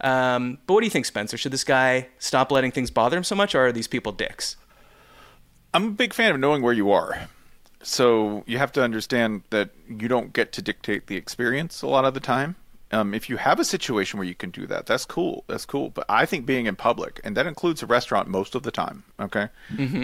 [0.00, 1.36] Um, but what do you think, Spencer?
[1.36, 4.56] Should this guy stop letting things bother him so much, or are these people dicks?
[5.74, 7.28] I'm a big fan of knowing where you are.
[7.82, 12.04] So you have to understand that you don't get to dictate the experience a lot
[12.04, 12.56] of the time.
[12.92, 15.44] Um, if you have a situation where you can do that, that's cool.
[15.46, 15.88] That's cool.
[15.88, 19.04] But I think being in public, and that includes a restaurant most of the time.
[19.18, 19.48] Okay,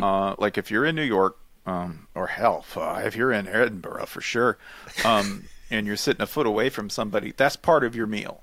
[0.03, 4.07] uh, like if you're in New York, um, or hell, uh, if you're in Edinburgh
[4.07, 4.57] for sure,
[5.05, 8.43] um, and you're sitting a foot away from somebody, that's part of your meal.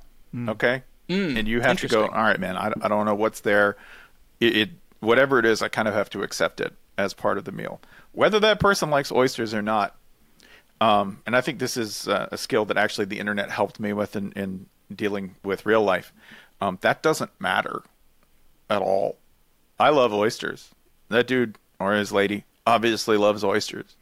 [0.49, 0.83] Okay,
[1.38, 2.03] and you have to go.
[2.03, 2.55] All right, man.
[2.55, 3.77] I, I don't know what's there.
[4.39, 7.45] It, it whatever it is, I kind of have to accept it as part of
[7.45, 7.79] the meal,
[8.12, 9.95] whether that person likes oysters or not.
[10.81, 13.93] Um, and I think this is uh, a skill that actually the internet helped me
[13.93, 16.12] with in, in dealing with real life.
[16.60, 17.84] Um, that doesn't matter
[18.69, 19.17] at all.
[19.79, 20.69] I love oysters.
[21.10, 23.95] That dude or his lady obviously loves oysters.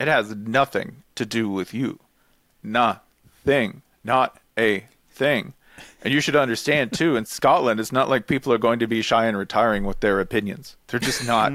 [0.00, 1.98] It has nothing to do with you.
[2.62, 3.82] Nothing.
[4.04, 5.54] Not a thing.
[6.02, 9.02] And you should understand too, in Scotland, it's not like people are going to be
[9.02, 10.76] shy and retiring with their opinions.
[10.88, 11.52] They're just not.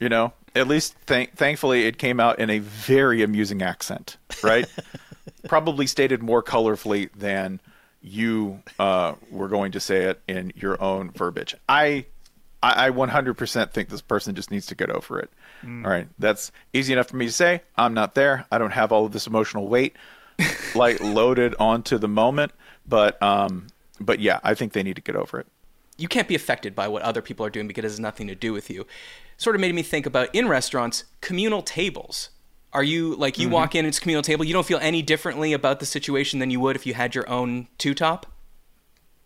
[0.00, 4.66] You know, at least th- thankfully it came out in a very amusing accent, right?
[5.48, 7.60] Probably stated more colorfully than
[8.02, 11.54] you uh, were going to say it in your own verbiage.
[11.68, 12.06] I,
[12.62, 15.30] I, I 100% think this person just needs to get over it.
[15.84, 17.62] All right, that's easy enough for me to say.
[17.76, 18.46] I'm not there.
[18.50, 19.94] I don't have all of this emotional weight
[20.74, 22.52] like loaded onto the moment,
[22.86, 23.66] but um,
[24.00, 25.46] but yeah, I think they need to get over it.
[26.00, 28.34] You can't be affected by what other people are doing because it has nothing to
[28.34, 28.86] do with you.
[29.36, 32.30] Sort of made me think about in restaurants, communal tables.
[32.72, 33.54] Are you like you mm-hmm.
[33.54, 36.50] walk in, it's a communal table, you don't feel any differently about the situation than
[36.50, 38.26] you would if you had your own two top?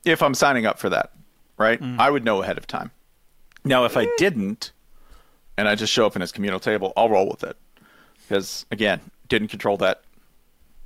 [0.05, 1.13] if I'm signing up for that,
[1.59, 1.81] right?
[1.81, 1.99] Mm.
[1.99, 2.91] I would know ahead of time.
[3.65, 4.17] Now, if I mm.
[4.17, 4.73] didn't,
[5.57, 7.57] and I just show up in his communal table, I'll roll with it
[8.23, 10.03] because again, didn't control that.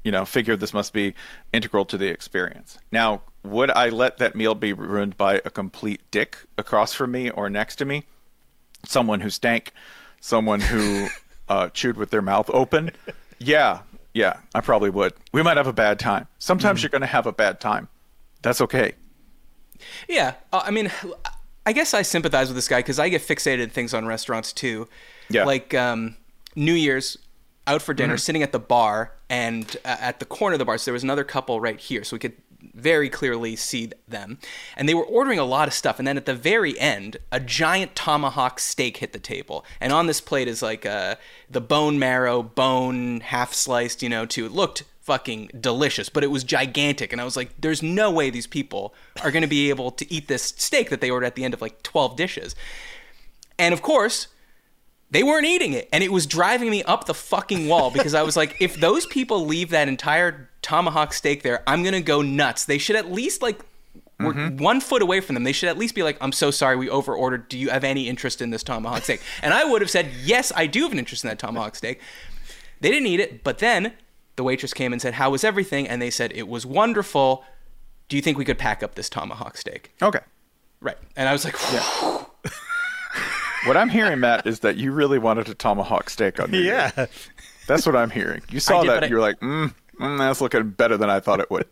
[0.05, 1.15] You know, figured this must be
[1.53, 2.79] integral to the experience.
[2.93, 7.31] Now, would I let that meal be ruined by a complete dick across from me
[7.31, 8.05] or next to me?
[8.85, 9.73] Someone who stank,
[10.21, 11.09] someone who
[11.49, 12.93] uh, chewed with their mouth open?
[13.39, 13.81] Yeah,
[14.15, 15.15] yeah, I probably would.
[15.33, 16.27] We might have a bad time.
[16.39, 17.89] Sometimes you're going to have a bad time.
[18.43, 18.95] That's okay.
[20.09, 20.91] Yeah, uh, I mean,
[21.65, 24.53] I guess I sympathize with this guy because I get fixated in things on restaurants
[24.53, 24.89] too.
[25.29, 25.45] Yeah.
[25.45, 26.17] Like um,
[26.57, 27.19] New Year's,
[27.67, 30.79] out for dinner, sitting at the bar, and uh, at the corner of the bar,
[30.79, 32.35] so there was another couple right here, so we could
[32.75, 34.39] very clearly see them.
[34.77, 35.99] And they were ordering a lot of stuff.
[35.99, 39.65] And then at the very end, a giant tomahawk steak hit the table.
[39.81, 41.17] And on this plate is like uh,
[41.49, 44.47] the bone marrow, bone half sliced, you know, too.
[44.47, 47.13] It looked fucking delicious, but it was gigantic.
[47.13, 50.13] And I was like, there's no way these people are going to be able to
[50.13, 52.55] eat this steak that they ordered at the end of like 12 dishes.
[53.59, 54.29] And of course,
[55.11, 55.89] they weren't eating it.
[55.93, 59.07] And it was driving me up the fucking wall because I was like, if those
[59.07, 62.65] people leave that entire tomahawk steak there, I'm going to go nuts.
[62.65, 63.61] They should at least like.
[64.21, 64.57] We're mm-hmm.
[64.57, 65.45] one foot away from them.
[65.45, 67.49] They should at least be like, "I'm so sorry, we over ordered.
[67.49, 70.51] Do you have any interest in this tomahawk steak?" And I would have said, "Yes,
[70.57, 72.01] I do have an interest in that tomahawk steak."
[72.81, 73.93] They didn't eat it, but then
[74.35, 77.45] the waitress came and said, "How was everything?" And they said, "It was wonderful.
[78.09, 80.19] Do you think we could pack up this tomahawk steak?" Okay.
[80.81, 80.99] Right.
[81.15, 81.55] And I was like,
[83.67, 86.93] What I'm hearing, Matt, is that you really wanted a tomahawk steak on New Year's.
[86.97, 87.07] Yeah.
[87.67, 88.43] That's what I'm hearing.
[88.51, 91.11] You saw did, but that, I- you were like, mm, mm, that's looking better than
[91.11, 91.67] I thought it would.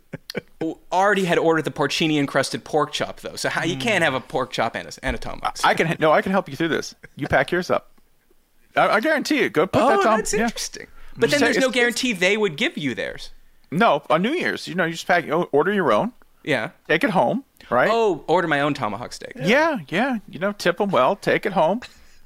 [0.93, 3.37] already had ordered the porcini encrusted pork chop though.
[3.37, 5.59] So how you can't have a pork chop and a, and a tomahawk.
[5.65, 6.95] I can no, I can help you through this.
[7.17, 7.93] You pack yours up.
[8.77, 9.49] I, I guarantee you.
[9.51, 10.45] Go put oh, that tom- that's yeah.
[10.45, 10.87] interesting.
[11.17, 13.31] But then there's no it's- guarantee they would give you theirs.
[13.71, 15.25] No, on New Year's, you know, you just pack.
[15.53, 16.13] Order your own.
[16.45, 16.71] Yeah.
[16.89, 17.45] Take it home.
[17.71, 17.89] Right.
[17.93, 19.33] Oh, order my own tomahawk steak.
[19.41, 20.19] Yeah, yeah.
[20.29, 21.17] You know, tip them well.
[21.17, 21.81] Take it home.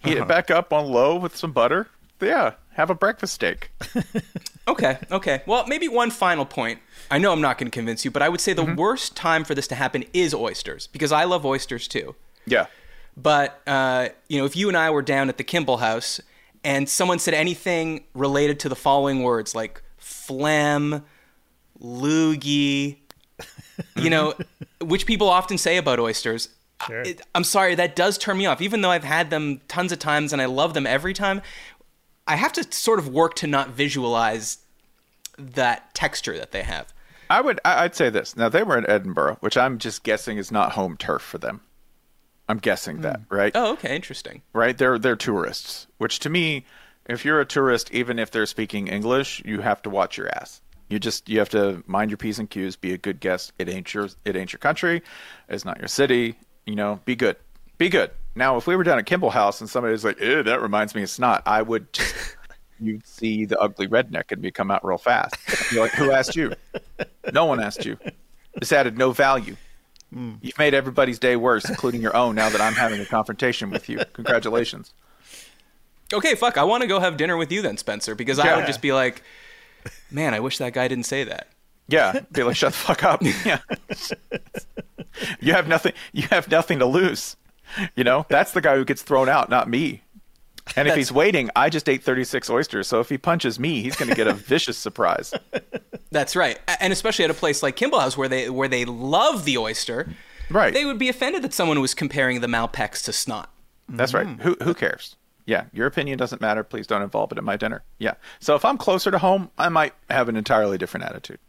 [0.05, 0.25] Heat Uh-huh.
[0.25, 1.89] it back up on low with some butter.
[2.21, 3.71] Yeah, have a breakfast steak.
[4.69, 5.43] Okay, okay.
[5.47, 6.79] Well, maybe one final point.
[7.11, 8.77] I know I'm not going to convince you, but I would say the Mm-hmm.
[8.77, 12.15] worst time for this to happen is oysters because I love oysters too.
[12.47, 12.67] Yeah.
[13.17, 16.21] But uh, you know, if you and I were down at the Kimball House
[16.63, 21.03] and someone said anything related to the following words like phlegm,
[21.83, 22.99] loogie,
[23.97, 24.35] you know,
[24.81, 26.49] which people often say about oysters.
[26.87, 27.03] Sure.
[27.03, 28.63] It, I'm sorry, that does turn me off.
[28.63, 31.43] Even though I've had them tons of times and I love them every time,
[32.27, 34.59] I have to sort of work to not visualize
[35.39, 36.93] that texture that they have.
[37.29, 37.61] I would.
[37.65, 38.37] I- I'd say this.
[38.37, 41.61] Now they were in Edinburgh, which I'm just guessing is not home turf for them.
[42.49, 43.35] I'm guessing that, hmm.
[43.35, 43.53] right?
[43.55, 44.43] Oh, okay, interesting.
[44.53, 44.77] Right?
[44.77, 45.87] They're they're tourists.
[45.99, 46.67] Which to me,
[47.07, 50.61] if you're a tourist, even if they're speaking English, you have to watch your ass.
[50.91, 52.77] You just you have to mind your p's and q's.
[52.77, 53.53] Be a good guest.
[53.59, 55.03] It ain't your it ain't your country.
[55.49, 56.35] It's not your city.
[56.67, 57.37] You know, be good.
[57.79, 58.11] Be good.
[58.35, 60.95] Now, if we were down at Kimball House and somebody was like, "Ew, that reminds
[60.95, 62.37] me of snot," I would just
[62.81, 65.37] you'd see the ugly redneck and me come out real fast.
[65.73, 66.55] You're like, "Who asked you?"
[67.33, 67.97] No one asked you.
[68.57, 69.57] This added no value.
[70.13, 70.35] Hmm.
[70.43, 72.35] You've made everybody's day worse, including your own.
[72.35, 74.93] Now that I'm having a confrontation with you, congratulations.
[76.13, 76.59] Okay, fuck.
[76.59, 78.93] I want to go have dinner with you then, Spencer, because I would just be
[78.93, 79.23] like,
[80.11, 81.49] man, I wish that guy didn't say that.
[81.89, 83.23] Yeah, be like, shut the fuck up.
[83.45, 83.59] Yeah,
[85.41, 85.93] you have nothing.
[86.13, 87.37] You have nothing to lose.
[87.95, 90.03] You know, that's the guy who gets thrown out, not me.
[90.77, 92.87] And if he's waiting, I just ate 36 oysters.
[92.87, 95.35] So if he punches me, he's going to get a vicious surprise.
[96.13, 99.45] That's right, and especially at a place like Kimball House where they where they love
[99.45, 100.09] the oyster,
[100.49, 100.73] Right.
[100.75, 103.51] they would be offended that someone was comparing the Malpeques to snot.
[103.89, 104.27] That's right.
[104.27, 104.41] Mm.
[104.43, 105.17] Who who cares?
[105.51, 106.63] Yeah, your opinion doesn't matter.
[106.63, 107.83] Please don't involve it in my dinner.
[107.99, 108.15] Yeah.
[108.39, 111.41] So if I'm closer to home, I might have an entirely different attitude.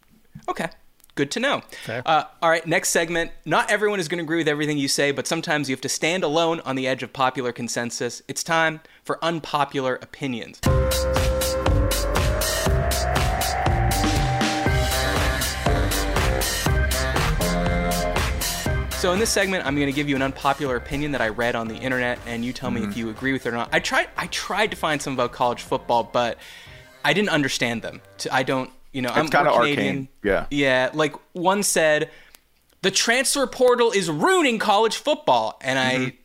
[0.49, 0.69] Okay.
[1.13, 1.61] Good to know.
[1.83, 2.01] Fair.
[2.03, 3.29] Uh, all right, next segment.
[3.45, 5.89] Not everyone is going to agree with everything you say, but sometimes you have to
[5.89, 8.23] stand alone on the edge of popular consensus.
[8.27, 10.59] It's time for unpopular opinions.
[19.01, 21.55] So in this segment, I'm going to give you an unpopular opinion that I read
[21.55, 22.91] on the internet, and you tell me Mm-hmm.
[22.91, 23.69] if you agree with it or not.
[23.73, 24.09] I tried.
[24.15, 26.37] I tried to find some about college football, but
[27.03, 28.01] I didn't understand them.
[28.31, 28.69] I don't.
[28.93, 30.07] You know, I'm kinda we're arcane, Canadian.
[30.23, 30.45] yeah.
[30.51, 30.89] Yeah.
[30.93, 32.11] Like one said,
[32.83, 36.15] the transfer portal is ruining college football, and Mm-hmm.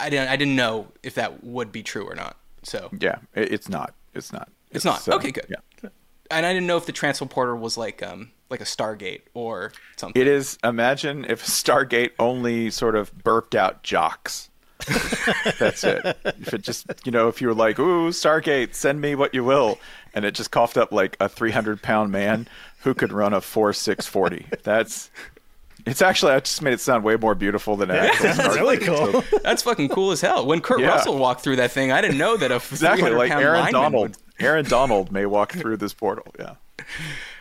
[0.00, 0.28] I, I didn't.
[0.28, 2.36] I didn't know if that would be true or not.
[2.64, 3.94] So, Yeah, it's not.
[4.12, 4.48] It's not.
[4.72, 5.06] It's not.
[5.08, 5.46] uh, Okay, good.
[5.48, 5.56] Yeah.
[6.30, 9.72] And I didn't know if the transfer portal was like um like a Stargate or
[9.96, 10.20] something.
[10.20, 10.58] It is.
[10.64, 14.48] Imagine if Stargate only sort of burped out jocks.
[15.58, 16.16] That's it.
[16.24, 19.42] If it just, you know, if you were like, "Ooh, Stargate, send me what you
[19.42, 19.78] will,"
[20.14, 22.48] and it just coughed up like a 300 pound man
[22.80, 24.46] who could run a four six forty.
[24.62, 25.10] That's.
[25.90, 26.32] It's actually.
[26.32, 29.24] I just made it sound way more beautiful than it actually That's really cool.
[29.42, 30.46] That's fucking cool as hell.
[30.46, 30.88] When Kurt Yeah.
[30.88, 34.02] Russell walked through that thing, I didn't know that a Exactly, like Aaron Donald.
[34.10, 36.32] would- Aaron Donald may walk through this portal.
[36.38, 36.54] Yeah.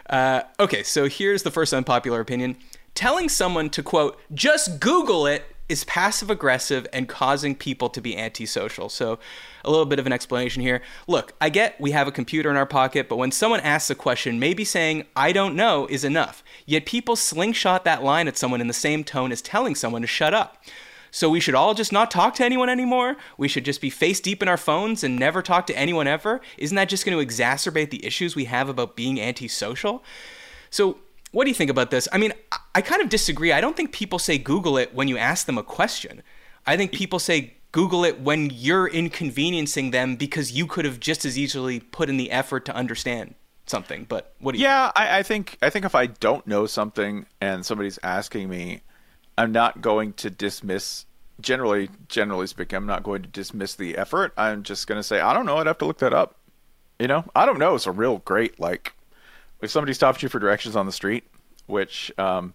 [0.10, 2.58] Uh, okay, so here's the first unpopular opinion.
[2.96, 8.18] Telling someone to, quote, just Google it is passive aggressive and causing people to be
[8.18, 8.90] antisocial.
[8.90, 9.20] So,
[9.66, 10.82] a little bit of an explanation here.
[11.08, 13.96] Look, I get we have a computer in our pocket, but when someone asks a
[13.96, 16.44] question, maybe saying, I don't know, is enough.
[16.66, 20.08] Yet people slingshot that line at someone in the same tone as telling someone to
[20.08, 20.64] shut up.
[21.12, 23.18] So we should all just not talk to anyone anymore?
[23.38, 26.42] We should just be face deep in our phones and never talk to anyone ever?
[26.58, 30.04] Isn't that just going to exacerbate the issues we have about being antisocial?
[30.70, 31.00] So,
[31.32, 32.08] what do you think about this?
[32.12, 32.34] I mean,
[32.76, 33.52] I- kind of disagree.
[33.52, 36.24] I don't think people say Google it when you ask them a question.
[36.66, 41.26] I think people say Google it when you're inconveniencing them because you could have just
[41.26, 43.36] as easily put in the effort to understand
[43.66, 44.06] something.
[44.08, 47.26] But what do you Yeah, I, I think I think if I don't know something
[47.42, 48.82] and somebody's asking me,
[49.38, 51.06] I'm not going to dismiss.
[51.40, 54.34] Generally, generally speaking, I'm not going to dismiss the effort.
[54.38, 55.58] I'm just going to say, I don't know.
[55.58, 56.40] I'd have to look that up.
[57.00, 57.76] You know, I don't know.
[57.76, 58.94] It's a real great like
[59.62, 61.24] if somebody stops you for directions on the street,
[61.66, 62.54] which um,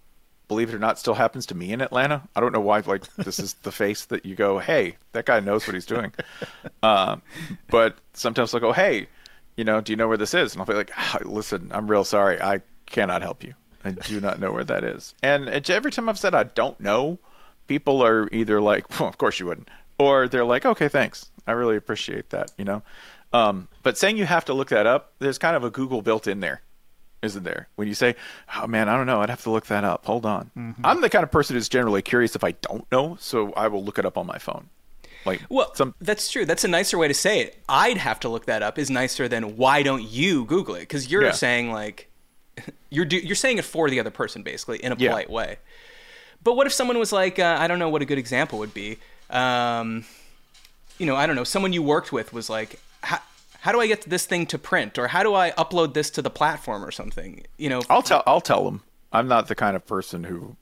[0.49, 2.23] believe it or not still happens to me in Atlanta.
[2.37, 2.81] I don't know why.
[2.81, 6.13] Like this is the face that you go, hey, that guy knows what he's doing.
[6.85, 7.23] Um,
[7.71, 9.07] but sometimes they'll go, hey,
[9.57, 10.53] you know, do you know where this is?
[10.53, 12.43] And I'll be like, "Ah, listen, I'm real sorry.
[12.43, 13.55] I cannot help you.
[13.85, 15.15] I do not know where that is.
[15.23, 17.21] And every time I've said I don't know,
[17.69, 21.31] people are either like, well, of course you wouldn't, or they're like, okay, thanks.
[21.47, 22.83] I really appreciate that, you know?
[23.33, 26.27] Um, but saying you have to look that up, there's kind of a Google built
[26.27, 26.63] in there,
[27.23, 27.69] isn't there?
[27.77, 28.17] When you say,
[28.57, 30.05] oh man, I don't know, I'd have to look that up.
[30.07, 30.51] Hold on.
[30.85, 33.85] I'm the kind of person who's generally curious if I don't know, so I will
[33.85, 34.69] look it up on my phone.
[35.25, 36.45] Like, Well, some, that's true.
[36.45, 37.63] That's a nicer way to say it.
[37.69, 40.81] I'd have to look that up is nicer than why don't you Google it?
[40.81, 41.31] Because you're Yeah.
[41.31, 42.09] saying like
[42.91, 45.11] you're do, you're saying it for the other person basically in a Yeah.
[45.11, 45.59] polite way.
[46.43, 48.75] But what if someone was like, uh, I don't know what a good example would
[48.75, 48.99] be.
[49.31, 50.05] Um,
[50.99, 51.45] you know, I don't know.
[51.45, 52.81] Someone you worked with was like,
[53.63, 56.23] how, do I get this thing to print, or how do I upload this to
[56.23, 57.45] the platform, or something?
[57.59, 58.23] You know, I'll tell.
[58.27, 58.83] I'll tell them.
[59.13, 60.57] I'm not the kind of person who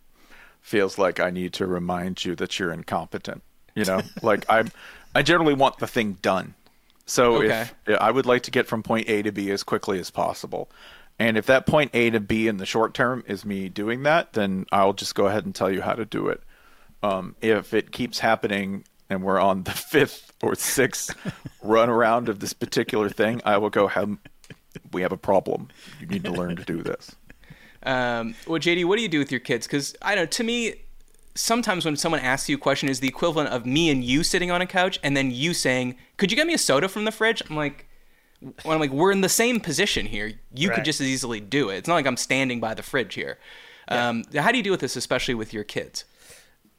[0.61, 3.43] feels like I need to remind you that you're incompetent.
[3.75, 4.71] You know, like I'm.
[5.15, 6.55] I generally want the thing done.
[7.07, 7.67] So Okay.
[7.87, 10.71] if I would like to get from point A to B as quickly as possible,
[11.19, 14.35] and if that point A to B in the short term is me doing that,
[14.35, 16.43] then I'll just go ahead and tell you how to do it.
[17.03, 21.15] Um, if it keeps happening and we're on the fifth or sixth
[21.63, 23.89] run around of this particular thing, I will go.
[23.89, 24.17] Have,
[24.93, 25.69] we have a problem.
[26.01, 27.15] You need to learn to do this.
[27.83, 29.67] Um, well, JD, what do you do with your kids?
[29.67, 30.31] Because I don't.
[30.31, 30.75] To me,
[31.35, 34.51] sometimes when someone asks you a question, is the equivalent of me and you sitting
[34.51, 37.13] on a couch, and then you saying, "Could you get me a soda from the
[37.13, 37.87] fridge?" I'm like,
[38.41, 40.33] when I'm like, we're in the same position here.
[40.55, 40.77] You Right.
[40.77, 41.77] could just as easily do it.
[41.77, 43.39] It's not like I'm standing by the fridge here.
[43.89, 46.05] Um, how do you deal with this, especially with your kids?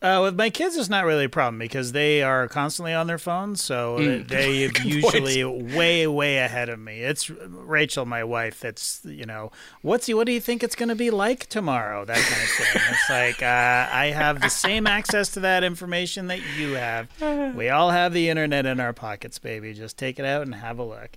[0.02, 3.20] Uh, with my kids, it's not really a problem because they are constantly on their
[3.20, 4.28] phones, so Mm.
[4.28, 7.02] they usually way, way ahead of me.
[7.02, 8.60] It's Rachel, my wife.
[8.62, 9.52] That's you know,
[9.84, 12.04] what's what do you think it's going to be like tomorrow?
[12.04, 12.82] That kind of thing.
[12.89, 17.08] it's like uh, I have the same access to that information that you have.
[17.56, 19.74] We all have the internet in our pockets, baby.
[19.74, 21.12] Just take it out and have a look.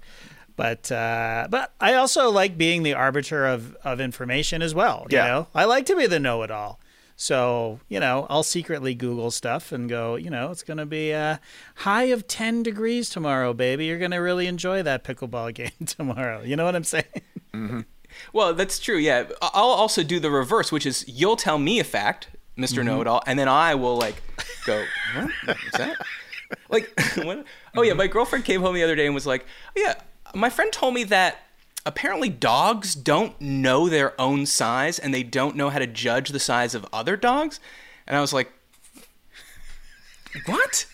[0.56, 5.06] But uh, but I also like being the arbiter of, of information as well.
[5.10, 5.26] You Yeah.
[5.26, 6.78] know, I like to be the know-it-all.
[7.16, 11.12] So, you know, I'll secretly Google stuff and go, you know, it's going to be
[11.12, 11.40] a
[11.76, 13.86] high of 10 degrees tomorrow, baby.
[13.86, 16.42] You're going to really enjoy that pickleball game tomorrow.
[16.42, 17.04] You know what I'm saying?
[17.52, 17.80] Mm-hmm.
[18.32, 18.96] Well, that's true.
[18.96, 22.90] Yeah, I'll also do the reverse, which is you'll tell me a fact, mister mm-hmm.
[22.90, 24.22] Know-it-all, and then I will like
[24.66, 24.84] go,
[25.16, 25.96] "What is that?"
[26.68, 27.44] Like, what?
[27.76, 29.44] oh yeah, my girlfriend came home the other day and was like,
[29.76, 29.94] oh, "Yeah,
[30.34, 31.38] my friend told me that
[31.86, 36.40] apparently dogs don't know their own size and they don't know how to judge the
[36.40, 37.60] size of other dogs,"
[38.06, 38.50] and I was like,
[40.46, 40.86] "What?"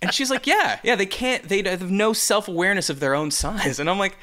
[0.00, 1.48] And she's like, "Yeah, yeah, they can't.
[1.48, 4.16] They have no self awareness of their own size." And I'm like,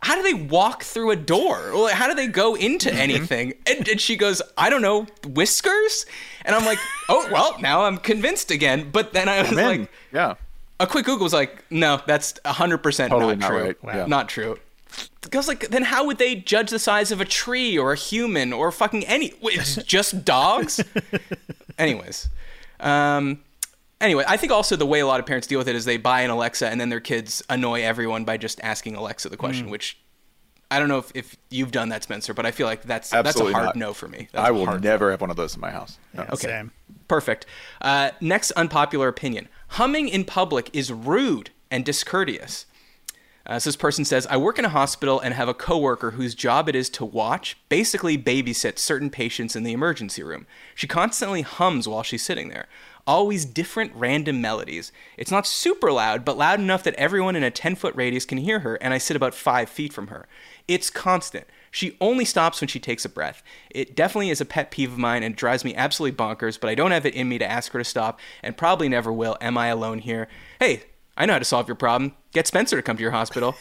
[0.00, 1.88] "How do they walk through a door?
[1.92, 2.98] How do they go into Mm-hmm.
[2.98, 6.06] anything?" And, and she goes, "I don't know, whiskers."
[6.44, 6.78] And I'm like,
[7.08, 10.34] "Oh, well, now I'm convinced again." But then I was Man, like, yeah.
[10.80, 13.62] a quick Google was like, "No, that's 100 percent Totally not not true.
[13.64, 13.84] right.
[13.84, 14.06] Wow.
[14.06, 14.58] Not true."
[15.32, 17.96] I was like, then how would they judge the size of a tree or a
[17.96, 19.32] human or fucking any?
[19.42, 20.80] It's just dogs.
[21.78, 22.28] Anyways,
[22.80, 23.40] um,
[24.00, 25.96] anyway, I think also the way a lot of parents deal with it is they
[25.98, 29.40] buy an Alexa and then their kids annoy everyone by just asking Alexa the Mm.
[29.40, 29.98] question, which
[30.70, 33.38] I don't know if, if you've done that, Spencer, but I feel like that's that's
[33.38, 33.76] a hard not.
[33.76, 34.28] no for me.
[34.32, 35.98] That's I a will hard never have one of those in my house.
[36.14, 36.22] No.
[36.24, 36.48] Okay.
[36.48, 36.72] Same.
[37.08, 37.46] Perfect.
[37.80, 42.66] Uh, next unpopular opinion humming in public is rude and discourteous.
[43.46, 46.34] Uh, so this person says, I work in a hospital and have a coworker whose
[46.34, 50.46] job it is to watch, basically babysit certain patients in the emergency room.
[50.74, 52.66] She constantly hums while she's sitting there.
[53.06, 54.90] Always different random melodies.
[55.16, 58.38] It's not super loud, but loud enough that everyone in a 10 foot radius can
[58.38, 60.26] hear her, and I sit about 5 feet from her.
[60.66, 61.46] It's constant.
[61.70, 63.44] She only stops when she takes a breath.
[63.70, 66.74] It definitely is a pet peeve of mine and drives me absolutely bonkers, but I
[66.74, 69.36] don't have it in me to ask her to stop and probably never will.
[69.40, 70.26] Am I alone here?
[70.58, 70.84] Hey,
[71.16, 72.14] I know how to solve your problem.
[72.32, 73.54] Get Spencer to come to your hospital.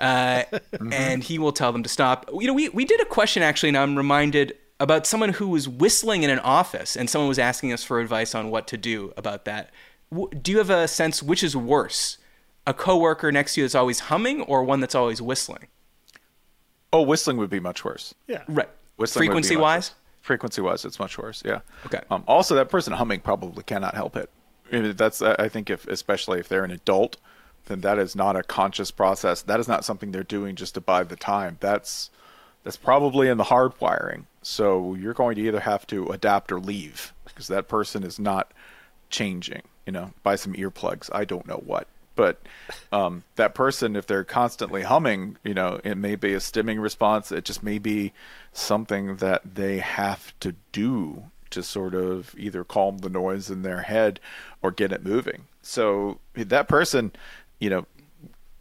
[0.00, 0.44] Uh,
[0.92, 2.30] and he will tell them to stop.
[2.32, 5.68] You know, we, we did a question actually, and I'm reminded about someone who was
[5.68, 9.12] whistling in an office, and someone was asking us for advice on what to do
[9.16, 9.70] about that.
[10.10, 12.18] W- Do you have a sense which is worse?
[12.66, 15.66] A coworker next to you that's always humming, or one that's always whistling?
[16.92, 18.14] Oh, whistling would be much worse.
[18.26, 18.42] Yeah.
[18.48, 18.68] Right.
[18.96, 19.90] Whistling frequency wise.
[19.90, 19.94] worse.
[20.20, 21.42] Frequency wise, it's much worse.
[21.44, 21.60] Yeah.
[21.86, 22.00] Okay.
[22.10, 24.30] Um, also, that person humming probably cannot help it.
[24.72, 27.16] That's I I think if especially if they're an adult,
[27.66, 29.42] then that is not a conscious process.
[29.42, 31.58] That is not something they're doing just to buy the time.
[31.60, 32.10] That's
[32.64, 34.24] that's probably in the hardwiring.
[34.42, 38.52] So you're going to either have to adapt or leave because that person is not
[39.10, 39.62] changing.
[39.86, 41.10] You know, buy some earplugs.
[41.12, 41.88] I don't know what.
[42.14, 42.42] But
[42.92, 47.32] um, that person, if they're constantly humming, you know, it may be a stimming response.
[47.32, 48.12] It just may be
[48.52, 53.82] something that they have to do to sort of either calm the noise in their
[53.82, 54.20] head
[54.62, 55.44] or get it moving.
[55.62, 57.12] So that person,
[57.58, 57.86] you know,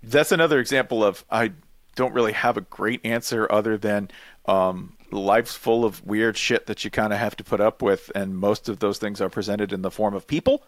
[0.04, 1.54] that's another example of I
[1.96, 4.10] don't really have a great answer other than
[4.46, 8.12] um, life's full of weird shit that you kind of have to put up with,
[8.16, 10.64] and most of those things are presented in the form of people,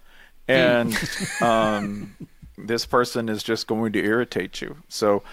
[0.47, 0.97] and
[1.41, 2.15] um,
[2.57, 4.77] this person is just going to irritate you.
[4.87, 5.23] So.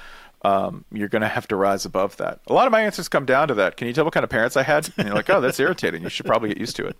[0.42, 2.40] Um, you're going to have to rise above that.
[2.46, 3.76] A lot of my answers come down to that.
[3.76, 4.88] Can you tell what kind of parents I had?
[4.96, 6.02] And you're like, oh, that's irritating.
[6.02, 6.96] You should probably get used to it.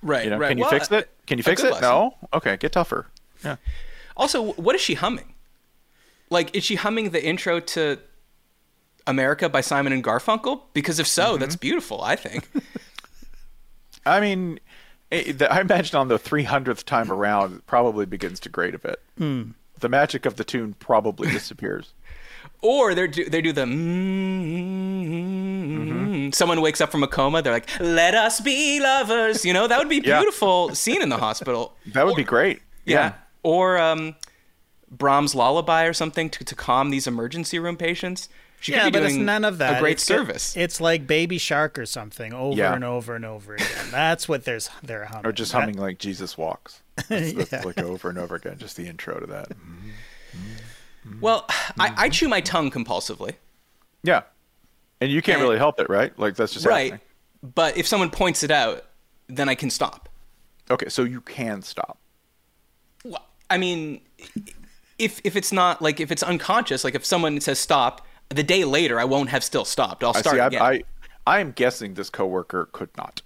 [0.00, 0.48] Right, You know, right.
[0.50, 1.10] can you Well, fix it?
[1.26, 1.72] Can you fix it?
[1.72, 1.82] lesson.
[1.82, 2.14] No.
[2.32, 3.06] Okay, get tougher.
[3.44, 3.56] Yeah.
[4.16, 5.34] Also, what is she humming?
[6.30, 7.98] Like, is she humming the intro to
[9.08, 10.60] America by Simon and Garfunkel?
[10.72, 11.60] Because if so, that's Mm-hmm.
[11.60, 12.02] beautiful.
[12.02, 12.48] I think.
[14.06, 14.60] I mean,
[15.10, 19.02] eh, I imagine on the 300th time around, it probably begins to grate a bit.
[19.80, 21.92] The magic of the tune probably disappears.
[22.60, 23.62] Or they do they do the.
[23.64, 24.88] mm
[26.34, 27.40] Someone wakes up from a coma.
[27.42, 30.18] They're like, "Let us be lovers." You know that would be Yeah.
[30.20, 31.74] beautiful scene in the hospital.
[31.94, 32.60] That would be great.
[32.84, 33.14] Yeah.
[33.42, 34.14] Or um,
[34.90, 38.28] Brahms' lullaby or something to, to calm these emergency room patients.
[38.60, 39.76] She yeah, could be but it's none of that.
[39.78, 40.56] A great It's- service.
[40.56, 42.74] It's like Baby Shark or something over Yeah.
[42.74, 43.68] and over and over again.
[43.92, 45.26] That's what there's they're humming.
[45.26, 46.82] Or just That- humming like Jesus Walks.
[47.08, 47.62] That's, that's Yeah.
[47.64, 49.52] like over and over again, just the intro to that.
[51.06, 51.20] Mm-hmm.
[51.20, 52.10] well, I, I mm-hmm.
[52.10, 53.34] chew my tongue compulsively.
[54.02, 54.22] Yeah.
[55.00, 56.16] And you can't And- really help it, right?
[56.18, 56.92] Like that's just Right.
[56.92, 57.00] happening.
[57.54, 58.84] But if someone points it out,
[59.28, 60.08] then I can stop.
[60.70, 61.98] Okay, so you can stop.
[63.04, 64.00] Well, I mean,
[64.98, 68.64] if if it's not like if it's unconscious, like if someone says stop, the day
[68.64, 70.02] later I won't have still stopped.
[70.02, 70.40] I'll I start see.
[70.40, 70.62] again.
[70.62, 70.82] I, I
[71.26, 73.22] I am guessing this coworker could not.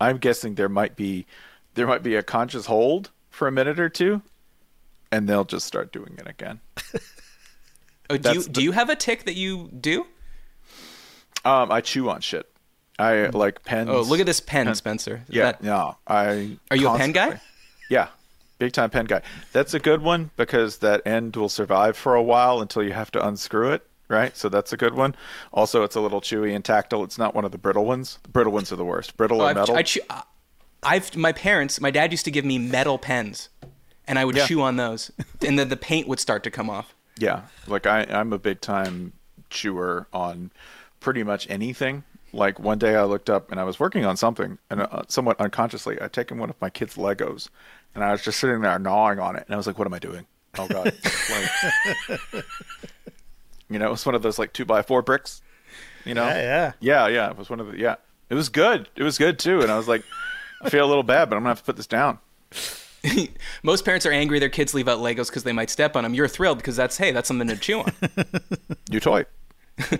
[0.00, 1.26] I'm guessing there might be
[1.74, 4.22] there might be a conscious hold for a minute or two,
[5.12, 6.60] and they'll just start doing it again.
[8.08, 10.06] Oh, do you that's do you have a tick that you do?
[11.44, 12.48] Um, I chew on shit.
[13.00, 13.90] I like pens.
[13.90, 15.22] Oh, look at this pen, Spencer.
[15.28, 15.96] Is Yeah, that- no.
[16.06, 17.40] I Are you a pen guy?
[17.90, 18.08] Yeah,
[18.58, 19.22] big time pen guy.
[19.52, 23.10] That's a good one because that end will survive for a while until you have
[23.10, 23.84] to unscrew it.
[24.08, 25.16] Right, so that's a good one.
[25.52, 27.02] Also, it's a little chewy and tactile.
[27.02, 28.20] It's not one of the brittle ones.
[28.22, 29.16] The brittle ones are the worst.
[29.16, 29.74] Brittle Oh, or I've, metal.
[29.74, 30.00] I chew,
[30.84, 33.48] I've my parents, my dad used to give me metal pens,
[34.08, 34.46] and I would Yeah.
[34.46, 35.10] chew on those,
[35.46, 36.94] and then the paint would start to come off.
[37.18, 39.12] Yeah, like I, I'm a big time
[39.50, 40.50] chewer on
[41.00, 42.04] pretty much anything.
[42.32, 45.40] Like one day I looked up and I was working on something, and uh, somewhat
[45.40, 47.48] unconsciously, I'd taken one of my kids' Legos,
[47.94, 49.94] and I was just sitting there gnawing on it, and I was like, "What am
[49.94, 50.26] I doing?
[50.58, 50.84] Oh God!"
[51.30, 52.44] like,
[53.70, 55.40] you know, it was one of those like two by four bricks.
[56.04, 56.26] You know?
[56.26, 56.72] Yeah, yeah.
[56.80, 57.30] yeah, yeah.
[57.30, 57.96] It was one of the yeah.
[58.28, 58.88] It was good.
[58.96, 60.02] It was good too, and I was like,
[60.62, 62.18] I feel a little bad, but I'm gonna have to put this down.
[63.62, 66.14] Most parents are angry their kids leave out Legos because they might step on them.
[66.14, 67.92] You're thrilled because that's hey, that's something to chew on.
[68.90, 69.24] New toy.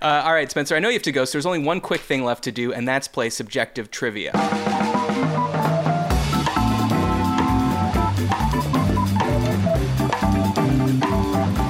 [0.00, 2.00] Uh, all right, Spencer, I know you have to go, so there's only one quick
[2.00, 4.32] thing left to do, and that's play subjective trivia.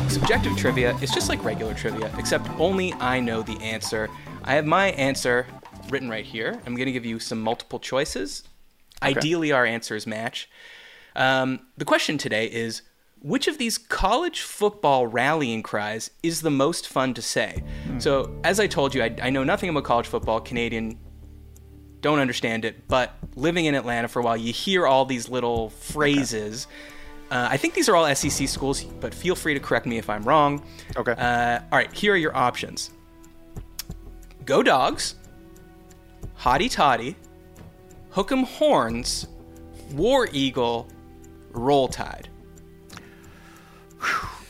[0.08, 4.08] Subjective trivia is just like regular trivia, except only I know the answer.
[4.44, 5.46] I have my answer
[5.90, 6.60] written right here.
[6.66, 8.44] I'm going to give you some multiple choices.
[9.02, 10.48] Ideally, our answers match.
[11.16, 12.82] Um, the question today is
[13.20, 17.64] which of these college football rallying cries is the most fun to say?
[17.98, 20.98] So, as I told you, I, I know nothing about college football, Canadian,
[22.00, 25.70] don't understand it, but living in Atlanta for a while, you hear all these little
[25.70, 26.68] phrases.
[27.30, 30.08] Uh, I think these are all SEC schools, but feel free to correct me if
[30.08, 30.62] I'm wrong.
[30.96, 31.12] Okay.
[31.12, 32.90] Uh, all right, here are your options
[34.44, 35.16] Go Dogs,
[36.38, 37.16] Hottie Toddy,
[38.10, 39.26] Hook 'em Horns,
[39.92, 40.88] War Eagle,
[41.52, 42.28] Roll Tide.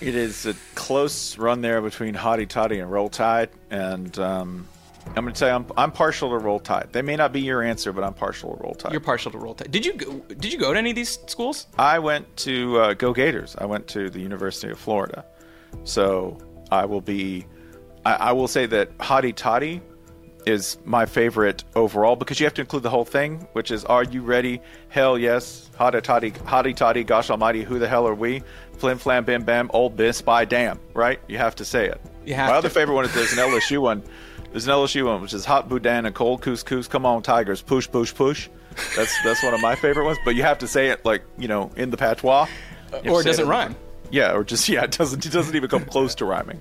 [0.00, 4.68] It is a close run there between Hottie Toddy and Roll Tide, and um,
[5.06, 6.90] I'm going to tell you, I'm, I'm partial to Roll Tide.
[6.92, 8.92] They may not be your answer, but I'm partial to Roll Tide.
[8.92, 9.70] You're partial to Roll Tide.
[9.72, 11.66] Did you go, did you go to any of these schools?
[11.78, 13.56] I went to uh, Go Gators.
[13.58, 15.24] I went to the University of Florida,
[15.84, 16.38] so
[16.70, 17.46] I will be.
[18.04, 19.80] I, I will say that Hottie Toddy
[20.48, 24.02] is my favorite overall because you have to include the whole thing, which is Are
[24.04, 24.60] you ready?
[24.88, 25.70] Hell yes.
[25.78, 28.42] Hottie Toddy, Hottie Toddy, gosh almighty, who the hell are we?
[28.78, 31.20] Flim flam bim bam, Ole Miss by damn, right?
[31.28, 32.00] You have to say it.
[32.26, 32.52] My to.
[32.54, 34.02] other favorite one is there's an LSU one.
[34.50, 36.88] There's an LSU one, which is hot boudin and cold coush-coush.
[36.88, 38.48] Come on, Tigers, push, push, push.
[38.96, 40.18] That's that's one of my favorite ones.
[40.24, 43.10] But you have to say it like you know in the patois, You have to
[43.10, 43.76] Or it doesn't in- rhyme.
[44.10, 46.60] Yeah, or just yeah, it doesn't it doesn't even come close to rhyming.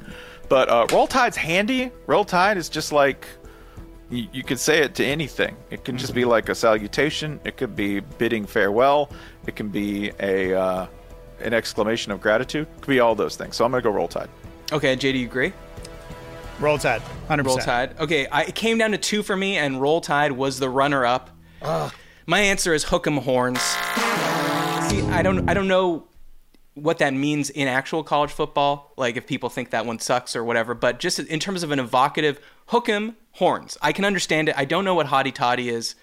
[0.49, 1.91] But uh, roll tide's handy.
[2.07, 3.27] Roll tide is just like
[4.09, 5.55] you, you could say it to anything.
[5.69, 7.39] It can just be like a salutation.
[7.43, 9.09] It could be bidding farewell.
[9.45, 10.87] It can be a uh,
[11.41, 12.67] an exclamation of gratitude.
[12.75, 13.55] It could be all those things.
[13.55, 14.29] So I'm gonna go roll tide.
[14.71, 15.53] Okay, Jay, do you agree?
[16.59, 17.57] Roll Tide, hundred Roll.
[17.57, 17.99] Tide.
[17.99, 21.29] Okay, I, it came down to two for me, and Roll Tide was the runner-up.
[22.25, 23.61] My answer is Hook 'em Horns.
[23.61, 26.07] See, I don't, I don't know
[26.77, 30.43] what that means in actual college football, like if people think that one sucks or
[30.43, 33.77] whatever, but just in terms of an evocative hook 'em horns.
[33.81, 34.55] I can understand it.
[34.57, 35.95] I don't know what hottie toddy is.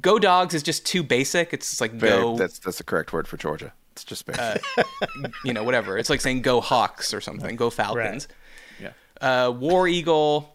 [0.00, 1.52] Go dogs is just too basic.
[1.52, 3.72] It's just like Very- go, That's that's the correct word for Georgia.
[3.92, 4.62] It's just basic.
[5.44, 5.98] you know, whatever.
[5.98, 7.56] It's like saying go Hawks or something.
[7.56, 8.28] Go Falcons.
[8.80, 8.90] yeah.
[9.20, 10.54] Uh, War Eagle,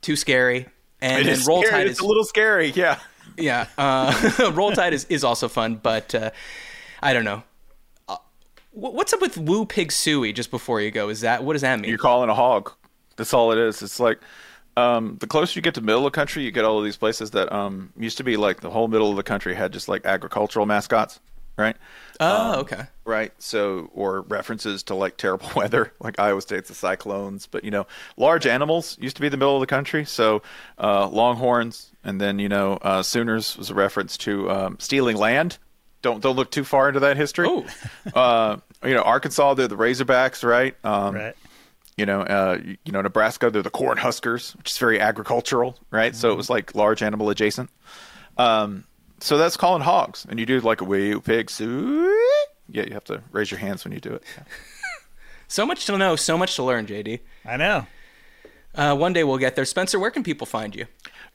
[0.00, 0.66] too scary.
[1.02, 1.72] And It then Roll scary.
[1.72, 2.70] Tide It's is a little scary.
[2.70, 2.98] Yeah.
[3.36, 3.66] yeah.
[3.78, 6.30] Uh, Roll Tide is, is also fun, but uh,
[7.02, 7.42] I don't know.
[8.72, 10.34] Wh- what's up with Woo Pig Sooie?
[10.34, 11.88] Just before you go, is that what does that mean?
[11.88, 12.72] You're calling a hog.
[13.16, 13.82] That's all it is.
[13.82, 14.20] It's like
[14.76, 16.96] um, the closer you get to middle of the country, you get all of these
[16.96, 19.88] places that um, used to be like the whole middle of the country had just
[19.88, 21.20] like agricultural mascots,
[21.56, 21.76] right?
[22.20, 22.84] oh, okay.
[23.04, 23.32] Right.
[23.38, 27.46] So, or references to like terrible weather, like Iowa State's the cyclones.
[27.46, 30.04] But you know, large animals used to be the middle of the country.
[30.04, 30.42] So,
[30.78, 35.58] uh, longhorns, and then you know, uh, Sooners was a reference to um, stealing land.
[36.02, 37.48] Don't don't look too far into that history.
[38.14, 40.74] Uh, you know, Arkansas, they're the Razorbacks, right?
[40.84, 41.34] Um, Right.
[41.96, 45.76] you know, uh, you, you know, Nebraska, they're the corn huskers, which is very agricultural,
[45.90, 46.16] right?
[46.16, 47.68] So it was like large animal adjacent.
[48.38, 48.84] Um,
[49.20, 51.50] so that's calling hogs, and you do like a wee pig.
[51.58, 54.22] Yeah, you have to raise your hands when you do it.
[55.48, 57.18] So much to know, so much to learn, JD.
[57.44, 57.84] I know.
[58.72, 59.64] Uh, one day we'll get there.
[59.64, 60.86] Spencer, where can people find you?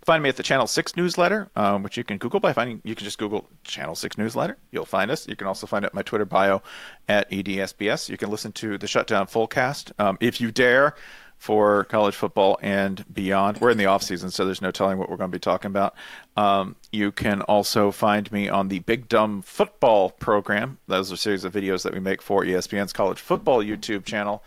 [0.04, 2.82] Find me at the Channel Six newsletter, um, which you can Google by finding.
[2.84, 4.58] You can just Google Channel Six newsletter.
[4.72, 5.28] You'll find us.
[5.28, 6.62] You can also find in my Twitter bio
[7.08, 8.10] at edsbs.
[8.10, 10.96] You can listen to the Shutdown Fullcast um, if you dare
[11.38, 13.60] for college football and beyond.
[13.60, 15.70] We're in the off season, so there's no telling what we're going to be talking
[15.70, 15.96] about.
[16.38, 20.78] Um, you can also find me on the Big Dumb Football program.
[20.88, 24.44] Those are a series of videos that we make for ESPN's college football YouTube channel.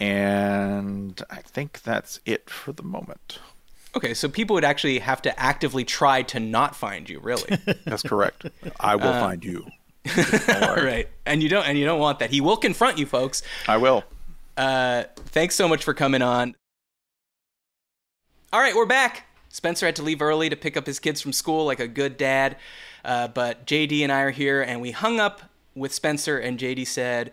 [0.00, 3.38] And I think that's it for the moment.
[3.96, 7.56] Okay, so people would actually have to actively try to not find you, really.
[7.84, 8.46] That's correct.
[8.78, 9.66] I will find you.
[10.62, 12.30] All right, and you don't, and you don't want that.
[12.30, 13.42] He will confront you, folks.
[13.68, 14.04] I will.
[14.56, 16.54] Uh, thanks so much for coming on.
[18.52, 19.26] All right, we're back.
[19.48, 22.16] Spencer had to leave early to pick up his kids from school like a good
[22.16, 22.56] dad.
[23.04, 25.42] Uh, but JD and I are here, and we hung up
[25.74, 27.32] with Spencer, and JD said,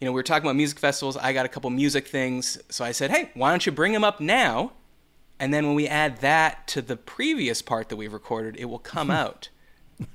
[0.00, 1.16] You know, we were talking about music festivals.
[1.16, 2.58] I got a couple music things.
[2.70, 4.72] So I said, Hey, why don't you bring them up now?
[5.42, 8.78] And then when we add that to the previous part that we've recorded, it will
[8.78, 9.48] come out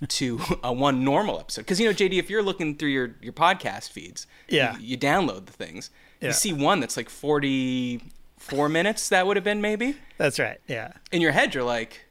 [0.08, 1.62] to a one normal episode.
[1.62, 4.78] Because, you know, JD, if you're looking through your, your podcast feeds, Yeah.
[4.78, 5.90] you, you download the things.
[6.22, 6.28] Yeah.
[6.30, 9.98] You see one that's like 44 minutes, that would have been maybe.
[10.18, 10.60] That's right.
[10.68, 10.94] Yeah.
[11.12, 12.06] In your head, you're like,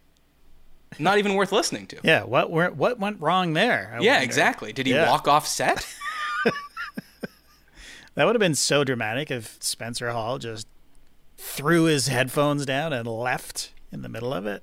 [0.99, 1.97] not even worth listening to.
[2.05, 2.25] Yeah.
[2.25, 3.93] What were, what went wrong there?
[3.95, 4.25] I Yeah, wonder.
[4.25, 4.73] exactly.
[4.75, 5.09] Did he Yeah.
[5.11, 5.87] walk off set?
[8.15, 10.67] That would have been so dramatic if Spencer Hall just
[11.37, 14.63] threw his headphones down and left in the middle of it.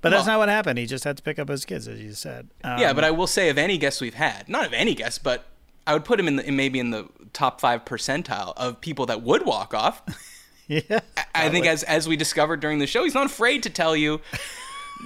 [0.00, 0.78] But that's Well- not what happened.
[0.78, 2.48] He just had to pick up his kids, as you said.
[2.64, 5.18] Um, yeah, but I will say, of any guests we've had, not of any guests,
[5.18, 5.46] but
[5.86, 9.06] I would put him in, the, in maybe in the top five percentile of people
[9.06, 10.02] that would walk off.
[10.68, 11.00] yeah,
[11.34, 14.20] I think as as we discovered during the show, he's not afraid to tell you,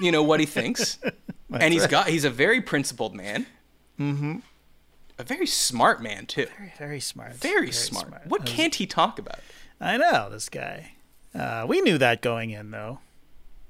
[0.00, 0.98] you know, what he thinks,
[1.52, 3.46] and he's got he's a very principled man,
[3.98, 4.36] mm-hmm.
[5.18, 6.46] a very smart man too,
[6.78, 7.34] very smart.
[7.34, 8.26] very, smart.
[8.26, 9.40] What can't he talk about?
[9.80, 10.92] I know this guy.
[11.34, 13.00] Uh, we knew that going in, though.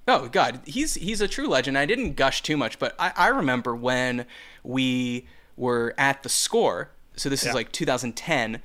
[0.06, 1.78] Oh God, he's he's a true legend.
[1.78, 4.26] I didn't gush too much, but I, I remember when
[4.62, 6.90] we were at the score.
[7.16, 7.50] So this Yeah.
[7.50, 8.60] is like 2010.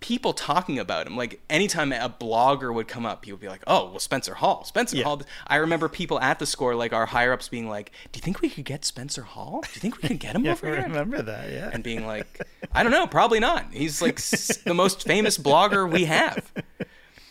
[0.00, 3.62] People talking about him, like anytime a blogger would come up, people would be like,
[3.66, 5.04] "Oh, well, Spencer Hall, Spencer Yeah.
[5.04, 8.22] Hall." I remember people at the score, like our higher ups, being like, "Do you
[8.22, 9.60] think we could get Spencer Hall?
[9.62, 11.50] Do you think we could get him Yeah, over I here?" remember that.
[11.50, 11.70] Yeah.
[11.72, 15.90] And being like, "I don't know, probably not." He's like s- the most famous blogger
[15.90, 16.52] we have.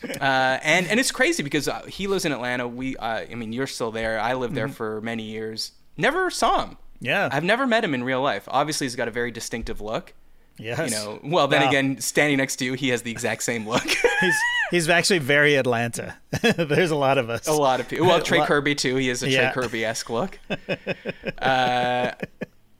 [0.21, 2.67] Uh, and and it's crazy because uh, he lives in Atlanta.
[2.67, 4.19] We, uh, I mean, you're still there.
[4.19, 5.71] I lived there for many years.
[5.97, 6.77] Never saw him.
[6.99, 7.29] yeah.
[7.31, 8.43] I've never met him in real life.
[8.47, 10.13] Obviously, he's got a very distinctive look.
[10.59, 10.91] yes.
[10.91, 11.69] You know, well, then Wow.
[11.69, 13.83] again, standing next to you, he has the exact same look.
[14.21, 14.35] he's
[14.71, 16.15] he's actually very Atlanta.
[16.57, 17.47] There's a lot of us.
[17.47, 18.05] a lot of people.
[18.07, 18.95] Well, Trey Kirby too.
[18.97, 19.51] He has a Yeah.
[19.51, 20.37] Trey Kirby esque look.
[21.41, 22.11] uh,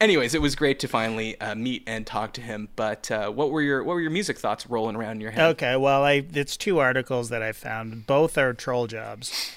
[0.04, 2.70] anyways, it was great to finally uh, meet and talk to him.
[2.76, 5.52] But uh, what were your what were your music thoughts rolling around in your head?
[5.52, 8.06] Okay, well, I it's two articles that I found.
[8.06, 9.52] Both are troll jobs.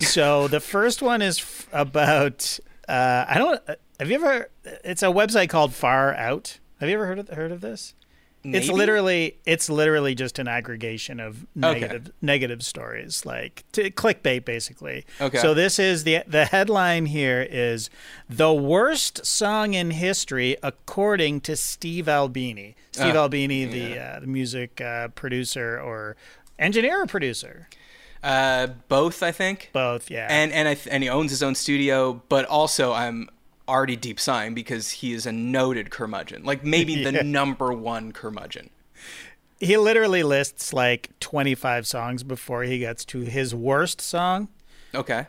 [0.00, 2.58] So the first one is f- about
[2.88, 3.60] uh, I don't
[3.98, 4.50] have you ever?
[4.84, 6.58] It's a website called Far Out.
[6.80, 7.94] Have you ever heard of heard of this?
[8.44, 11.80] It's literally it's literally just an aggregation of Okay.
[11.80, 15.04] negative negative stories, like t- clickbait, basically.
[15.20, 15.38] Okay.
[15.38, 17.88] So this is the the headline here is
[18.28, 22.74] the worst song in history according to Steve Albini.
[22.90, 26.16] Steve Ah, Albini, the uh, the music uh, producer or
[26.58, 27.68] engineer or producer,
[28.24, 29.70] Uh, both, I think.
[29.72, 30.10] both.
[30.10, 30.26] Yeah.
[30.28, 33.28] and and I th- and he owns his own studio, but also I'm
[33.72, 38.70] already deep sighing because he is a noted curmudgeon, like maybe the number one curmudgeon.
[39.58, 44.48] He literally lists like 25 songs before he gets to his worst song.
[44.94, 45.26] Okay.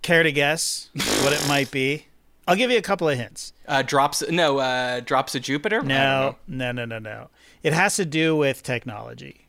[0.00, 2.06] Care to guess what it might be?
[2.48, 3.52] I'll give you a couple of hints.
[3.68, 5.82] Uh, drops no uh, drops of Jupiter.
[5.82, 7.28] No, no, no, no, no.
[7.62, 9.46] It has to do with technology.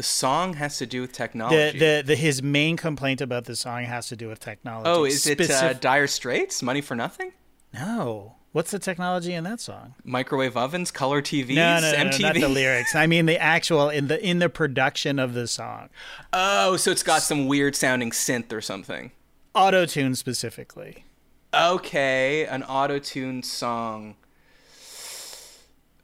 [0.00, 1.78] The song has to do with technology.
[1.78, 4.88] the the his main complaint about the song has to do with technology.
[4.88, 6.62] oh, is it uh, Dire Straits?
[6.62, 7.32] Money for Nothing?
[7.74, 8.36] no.
[8.52, 9.94] What's the technology in that song?
[10.02, 12.94] Microwave ovens, color TVs, No, no, no, no, not the lyrics.
[12.94, 15.90] I mean the actual in the in the production of the song.
[16.32, 19.12] oh, so it's got some weird sounding synth or something.
[19.54, 21.04] Auto tune specifically.
[21.52, 24.16] Okay, an auto tune song.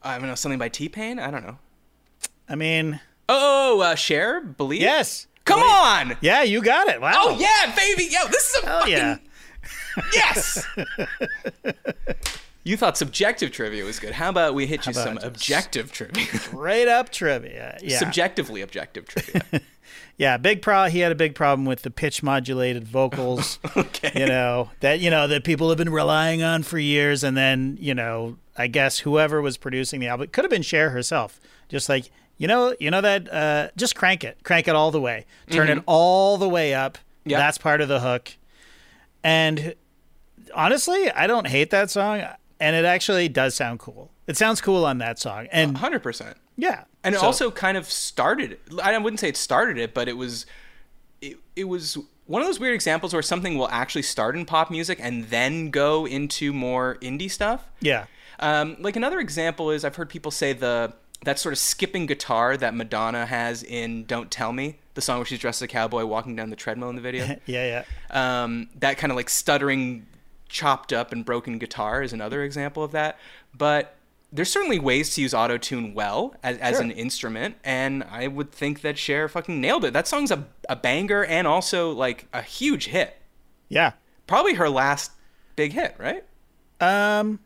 [0.03, 1.19] I don't know something by T Pain.
[1.19, 1.57] I don't know.
[2.47, 4.81] I mean, Oh, uh, Cher, believe.
[4.81, 5.27] yes.
[5.47, 6.17] Come on.
[6.21, 7.01] Yeah, you got it.
[7.01, 7.13] Wow.
[7.15, 8.09] Oh yeah, baby.
[8.11, 9.17] Yo, this is a Hell fucking yeah.
[10.13, 10.67] yes.
[12.65, 14.13] you thought subjective trivia was good.
[14.13, 16.25] How about we hit you some objective trivia?
[16.27, 17.79] Straight up trivia.
[17.83, 17.99] Yeah.
[17.99, 19.61] Subjectively objective trivia.
[20.19, 20.87] Yeah, big pro.
[20.87, 23.59] He had a big problem with the pitch modulated vocals.
[23.77, 24.13] okay.
[24.17, 27.77] you know that you know that people have been relying on for years, and then
[27.81, 31.89] you know I guess whoever was producing the album could have been Cher herself, just
[31.89, 35.27] like you know you know that uh, just crank it, crank it all the way,
[35.51, 36.99] turn it all the way up.
[37.25, 37.39] Yep.
[37.39, 38.37] That's part of the hook.
[39.25, 39.75] And
[40.55, 42.23] honestly, I don't hate that song,
[42.61, 44.11] and it actually does sound cool.
[44.27, 46.37] It sounds cool on that song, and Hundred percent.
[46.57, 48.59] yeah, And it so- also kind of started.
[48.83, 50.47] I wouldn't say it started it, but it was.
[51.23, 54.71] It, it was one of those weird examples where something will actually start in pop
[54.71, 57.69] music and then go into more indie stuff.
[57.81, 58.07] yeah.
[58.39, 60.93] Um, like another example is I've heard people say the
[61.25, 65.27] that sort of skipping guitar that Madonna has in "Don't Tell Me," the song where
[65.27, 67.27] she's dressed as a cowboy walking down the treadmill in the video.
[67.47, 68.43] Yeah, yeah.
[68.45, 70.07] um, that kind of like stuttering,
[70.49, 73.19] chopped up and broken guitar is another example of that.
[73.57, 73.95] But
[74.33, 76.83] there's certainly ways to use auto tune well as, as Sure.
[76.83, 79.93] an instrument, and I would think that Cher fucking nailed it.
[79.93, 83.17] That song's a, a banger and also like a huge hit.
[83.69, 83.93] Yeah.
[84.27, 85.13] Probably her last
[85.55, 86.25] big hit, right?
[86.81, 87.39] Um,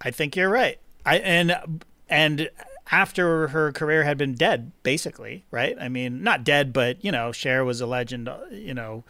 [0.00, 0.78] I think you're right.
[1.04, 2.50] I and and
[2.92, 5.76] after her career had been dead, basically, right?
[5.80, 8.28] I mean, not dead, but you know, Cher was a legend.
[8.28, 9.04] uh, You know,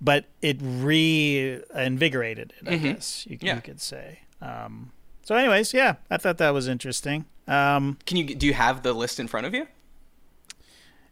[0.00, 2.68] but it reinvigorated it.
[2.68, 3.56] I guess you, Yeah.
[3.56, 4.20] you could say.
[4.40, 4.92] Um,
[5.22, 7.26] so, anyways, yeah, I thought that was interesting.
[7.46, 9.66] Um, Can you do you have the list in front of you?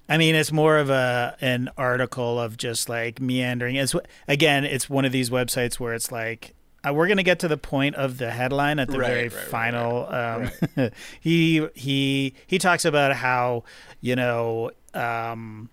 [0.09, 3.77] I mean, it's more of a an article of just like meandering.
[3.77, 3.95] It's
[4.27, 6.55] again, it's one of these websites where it's like
[6.87, 9.35] uh, we're gonna get to the point of the headline at the Right, very right,
[9.35, 10.07] right, final.
[10.13, 13.65] Um, he he he talks about how
[14.01, 15.71] you know um,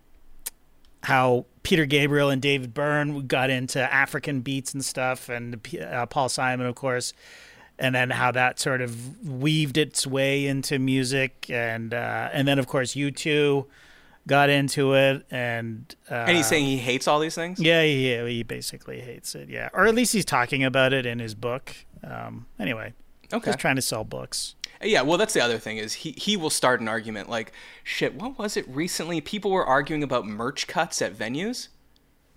[1.03, 6.29] how Peter Gabriel and David Byrne got into African beats and stuff, and uh, Paul
[6.29, 7.13] Simon, of course
[7.77, 12.57] and then how that sort of weaved its way into music, and uh, and then
[12.57, 13.65] of course U2
[14.27, 17.59] got into it, and uh, And he's saying he hates all these things.
[17.59, 21.19] yeah, yeah, he basically hates it, yeah, or at least he's talking about it in
[21.19, 21.75] his book.
[22.03, 22.93] Um, anyway,
[23.33, 23.45] Okay.
[23.45, 24.55] just trying to sell books.
[24.83, 27.51] Yeah, well, that's the other thing is he he will start an argument like,
[27.83, 29.21] shit, what was it recently?
[29.21, 31.69] People were arguing about merch cuts at venues.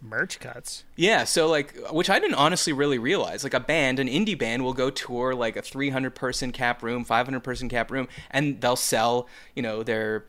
[0.01, 0.85] Merch cuts.
[0.95, 3.43] Yeah, so like, which I didn't honestly really realize.
[3.43, 7.05] Like a band, an indie band, will go tour like a 300 person cap room,
[7.05, 9.27] 500 person cap room, and they'll sell,
[9.57, 10.27] you know, their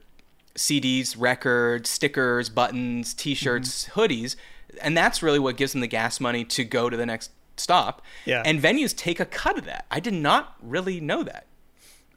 [0.56, 4.00] CDs, records, stickers, buttons, T-shirts, Mm-hmm.
[4.00, 4.36] hoodies,
[4.82, 8.02] and that's really what gives them the gas money to go to the next stop.
[8.26, 8.44] Yeah.
[8.46, 9.86] And venues take a cut of that.
[9.92, 11.46] I did not really know that.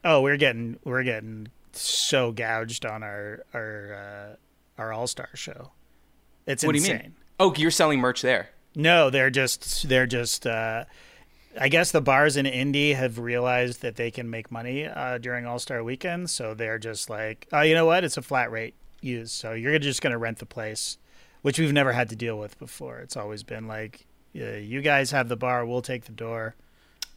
[0.05, 4.37] Oh, we're getting we're getting so gouged on our our
[4.79, 5.71] uh, our All Star show.
[6.47, 7.15] It's What do you mean?
[7.39, 8.51] Oh, you're selling merch there.
[8.75, 10.47] No, they're just they're just.
[10.47, 10.85] Uh,
[11.61, 15.47] I guess the bars in Indy have realized that they can make money uh, during
[15.47, 18.05] All Star Weekend, so they're just like, oh, you know what?
[18.05, 20.97] It's a flat rate use, so you're just going to rent the place,
[21.43, 22.99] which we've never had to deal with before.
[23.01, 26.55] It's always been like, yeah, you guys have the bar, we'll take the door,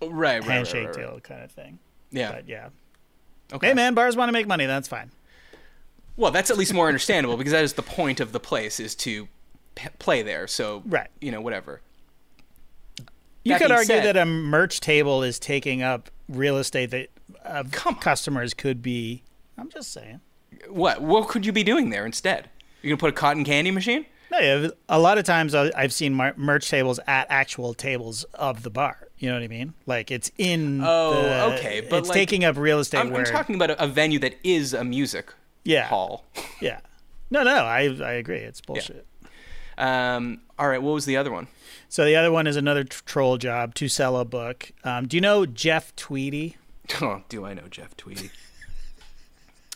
[0.02, 1.12] Right, right, right, handshake right, right.
[1.12, 1.80] deal kind of thing.
[2.12, 2.32] Yeah.
[2.34, 2.70] But yeah,
[3.54, 3.68] Okay.
[3.68, 4.66] hey man, bars want to make money.
[4.66, 5.12] That's fine.
[6.18, 8.96] Well, that's at least more understandable because that is the point of the place is
[8.96, 9.28] to
[9.76, 10.48] p- play there.
[10.48, 11.08] So, Right.
[11.22, 11.80] you know, whatever.
[13.46, 17.10] You That could argue said- that a merch table is taking up real estate that
[17.46, 17.70] on.
[17.96, 19.24] customers could be.
[19.58, 20.20] I'm just saying.
[20.68, 22.50] What what could you be doing there instead?
[22.82, 24.06] You gonna put a cotton candy machine?
[24.32, 28.64] No, yeah, a lot of times I- I've seen merch tables at actual tables of
[28.64, 29.08] the bar.
[29.20, 29.76] You know what I mean?
[29.86, 30.82] Like it's in.
[30.84, 32.98] Oh, the- okay, but it's like- taking up real estate.
[33.00, 35.32] I'm, where, I'm talking about a, a venue that is a music
[35.64, 35.86] Yeah.
[35.86, 36.26] hall.
[36.60, 36.80] Yeah.
[37.30, 38.38] No, no, I I agree.
[38.40, 39.06] It's bullshit.
[39.78, 41.48] Um, All right, what was the other one?
[41.90, 44.72] So the other one is another tr- troll job to sell a book.
[44.84, 46.58] Um, do you know Jeff Tweedy?
[47.02, 48.30] Oh, do I know Jeff Tweedy?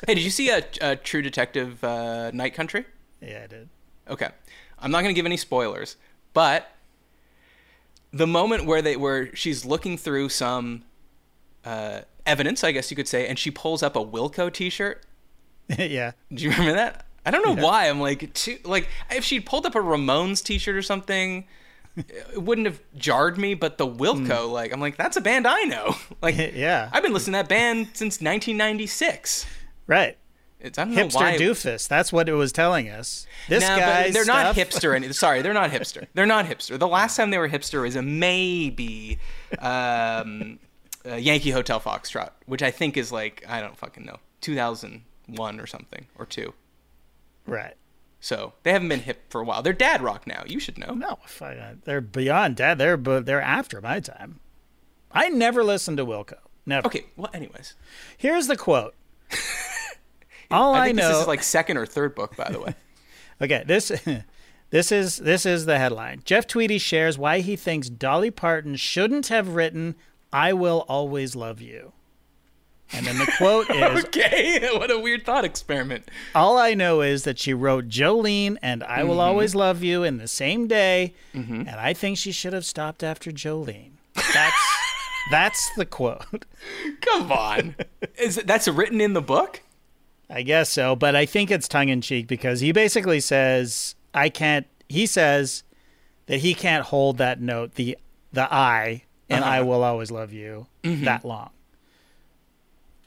[0.06, 2.86] hey, did you see a, a True Detective uh, Night Country?
[3.20, 3.70] Yeah, I did.
[4.08, 4.30] Okay,
[4.78, 5.96] I'm not going to give any spoilers,
[6.36, 6.72] but
[8.14, 10.84] the moment where they where she's looking through some
[11.66, 15.04] uh, evidence, I guess you could say, and she pulls up a Wilco T-shirt.
[15.78, 16.12] yeah.
[16.32, 17.06] Do you remember that?
[17.30, 17.88] I don't know why.
[17.90, 21.46] I'm like, too, like if she'd pulled up a Ramones T-shirt or something,
[21.96, 23.54] it wouldn't have jarred me.
[23.54, 25.96] But the Wilco, like, I'm like, that's a band I know.
[26.22, 26.90] Like, Yeah.
[26.92, 29.46] I've been listening to that band since 1996.
[29.88, 30.18] Right.
[30.60, 31.38] It's I don't know Hipster why.
[31.38, 31.88] doofus.
[31.88, 33.26] That's what it was telling us.
[33.48, 34.10] This guy.
[34.12, 34.94] they're not hipster.
[34.96, 36.08] Any, sorry, they're not hipster.
[36.16, 36.78] They're not hipster.
[36.78, 39.20] The last time they were hipster was a maybe
[39.60, 40.60] um,
[41.06, 45.66] uh, Yankee Hotel Foxtrot, which I think is like I don't fucking know, 2001 or
[45.66, 46.54] something or two.
[47.50, 47.76] Right.
[48.22, 49.62] So they haven't been hip for a while.
[49.62, 50.44] They're dad rock now.
[50.46, 50.94] You should know.
[50.94, 52.78] No, fuck, uh, they're beyond dad.
[52.78, 54.40] They're they're after my time.
[55.12, 56.36] I never listened to Wilco.
[56.66, 56.88] Never.
[56.88, 57.06] Okay.
[57.16, 57.76] Well, anyways,
[58.18, 58.94] Here's the quote.
[60.52, 61.08] All I I, think know.
[61.10, 62.76] this is like second or third book, by the way.
[63.42, 63.90] Okay, this
[64.70, 66.22] this is this is the headline.
[66.26, 69.96] Jeff Tweedy shares why he thinks Dolly Parton shouldn't have written
[70.34, 71.94] "I Will Always Love You."
[72.92, 74.70] And then the quote is, okay.
[74.74, 76.10] what a weird thought experiment.
[76.34, 79.10] "All I know is that she wrote Jolene and I Mm-hmm.
[79.10, 81.62] Will Always Love You in the same day, mm-hmm.
[81.62, 83.92] and I think she should have stopped after Jolene."
[84.34, 84.78] That's
[85.32, 86.46] that's the quote.
[87.02, 87.76] Come on.
[88.18, 89.62] Is it, that's written in the book?
[90.30, 94.30] I guess so, but I think it's tongue in cheek because he basically says I
[94.30, 94.68] can't.
[94.88, 95.64] He says
[96.28, 97.98] that he can't hold that note, the
[98.32, 99.66] the I, and I uh-huh.
[99.66, 101.06] will always love you mm-hmm.
[101.06, 101.50] that long.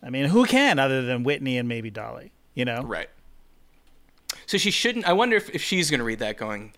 [0.03, 2.33] I mean, who can other than Whitney and maybe Dolly?
[2.55, 3.09] You know, Right.
[4.47, 5.07] So she shouldn't.
[5.07, 6.73] I wonder if, if she's going to read that going,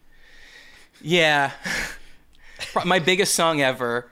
[1.01, 1.53] yeah,
[2.85, 4.11] my biggest song ever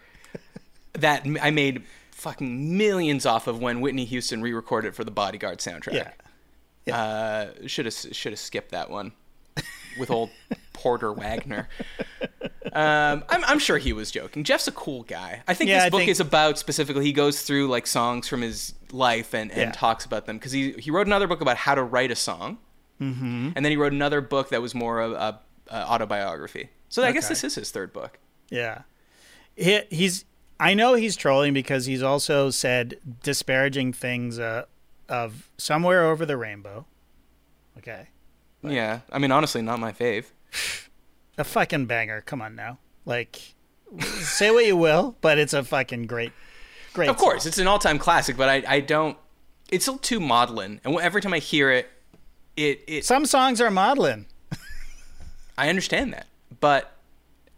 [0.95, 1.83] that I made
[2.13, 6.13] fucking millions off of when Whitney Houston re recorded for the Bodyguard soundtrack.
[6.87, 6.97] Yeah.
[6.97, 9.13] Uh, should have should have skipped that one
[9.99, 10.31] with old
[10.73, 11.69] Porter Wagoner.
[12.73, 14.45] Um, I'm, I'm sure he was joking.
[14.45, 15.43] Jeff's a cool guy.
[15.47, 17.05] I think Yeah, this I book think- is about specifically.
[17.05, 19.73] He goes through like songs from his life and, and Yeah.
[19.73, 22.59] talks about them because he he wrote another book about how to write a song,
[23.01, 23.51] mm-hmm.
[23.55, 26.71] and then he wrote another book that was more of a, a autobiography.
[26.89, 28.19] So I guess this is his third book.
[28.51, 28.83] yeah.
[29.57, 30.25] He, he's.
[30.59, 34.65] I know he's trolling because he's also said disparaging things uh,
[35.09, 36.87] of somewhere over the rainbow.
[37.77, 38.09] Okay,
[38.63, 40.27] Yeah, I mean honestly, not my fave.
[41.39, 42.21] a fucking banger.
[42.23, 43.55] Come on now, like
[44.01, 46.33] say what you will, but it's a fucking great,
[46.93, 47.09] great.
[47.09, 49.17] Of course, it's an all-time classic, but I I don't.
[49.71, 51.91] It's still too maudlin, and every time I hear it,
[52.57, 54.27] it it Some songs are maudlin.
[55.59, 56.27] I understand that,
[56.61, 56.93] but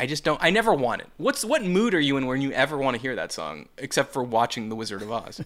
[0.00, 0.42] I just don't.
[0.42, 1.08] I never want it.
[1.16, 4.12] What's what mood are you in when you ever want to hear that song, except
[4.12, 5.40] for watching The Wizard of Oz?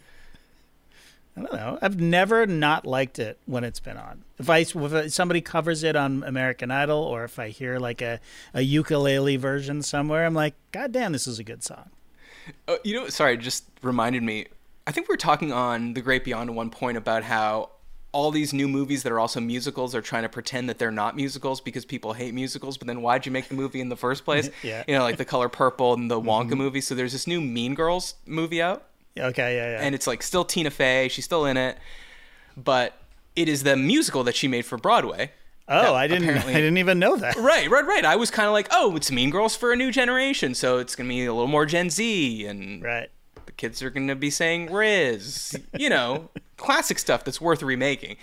[1.38, 1.78] I don't know.
[1.80, 4.24] I've never not liked it when it's been on.
[4.38, 8.20] If I if somebody covers it on American Idol, or if I hear like a,
[8.54, 11.90] a ukulele version somewhere, I'm like, God damn, this is a good song.
[12.66, 14.46] Oh, you know, sorry, just reminded me.
[14.86, 17.70] I think we were talking on The Great Beyond at one point about how
[18.12, 21.14] all these new movies that are also musicals are trying to pretend that they're not
[21.14, 22.78] musicals because people hate musicals.
[22.78, 24.50] But then why'd you make the movie in the first place?
[24.62, 24.82] Yeah.
[24.88, 26.28] You know, like The Color Purple and the mm-hmm.
[26.28, 26.80] Wonka movie.
[26.80, 28.88] So there's this new Mean Girls movie out.
[29.20, 29.84] Okay, yeah, yeah.
[29.84, 31.76] and it's like still Tina Fey, she's still in it,
[32.56, 33.00] but
[33.36, 35.30] it is the musical that she made for Broadway.
[35.68, 36.30] oh, I didn't.
[36.30, 37.36] I didn't even know that.
[37.36, 38.04] Right, right, right.
[38.04, 40.96] I was kind of like, oh, it's Mean Girls for a new generation, so it's
[40.96, 43.10] gonna be a little more Gen Z, and Right.
[43.46, 48.16] the kids are gonna be saying Riz, you know, classic stuff that's worth remaking.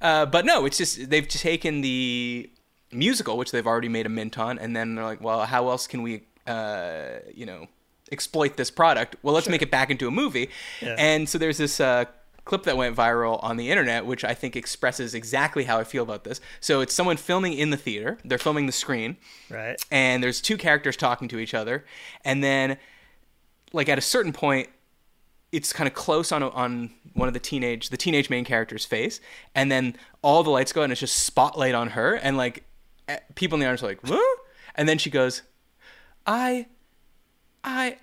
[0.00, 2.48] Uh, but no, it's just they've taken the
[2.92, 5.86] musical, which they've already made a mint on, and then they're like, well, how else
[5.88, 7.66] can we, uh, you know,
[8.12, 9.16] exploit this product?
[9.22, 10.50] Well, let's make it back into a movie.
[10.80, 12.04] And so there's this uh,
[12.44, 16.02] clip that went viral on the internet, which I think expresses exactly how I feel
[16.04, 16.40] about this.
[16.60, 18.18] So it's someone filming in the theater.
[18.24, 19.16] They're filming the screen
[19.50, 19.76] Right.
[19.90, 21.84] and there's two characters talking to each other
[22.24, 22.76] and then
[23.72, 24.68] like at a certain point
[25.52, 29.20] it's kind of close on on one of the teenage the teenage main character's face
[29.54, 32.64] and then all the lights go out and it's just spotlight on her and like
[33.34, 34.38] people in the audience are like what
[34.76, 35.42] and then she goes
[36.26, 36.66] i
[37.66, 37.96] i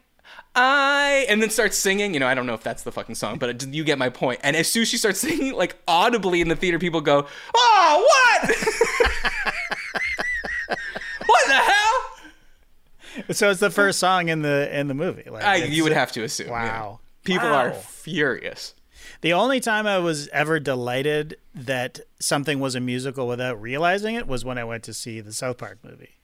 [0.55, 2.13] I and then starts singing.
[2.13, 4.09] You know, I don't know if that's the fucking song, but it, you get my
[4.09, 4.39] point.
[4.43, 8.07] And as soon as she starts singing, like audibly in the theater, people go, "Oh,
[8.07, 8.55] what?
[11.25, 15.27] what the hell?" So it's the first song in the in the movie.
[15.29, 16.47] Like I, you would have to assume.
[16.47, 16.53] yeah.
[16.53, 16.99] Wow.
[17.23, 17.67] People Wow.
[17.67, 18.73] are furious.
[19.21, 24.27] The only time I was ever delighted that something was a musical without realizing it
[24.27, 26.15] was when I went to see the South Park movie.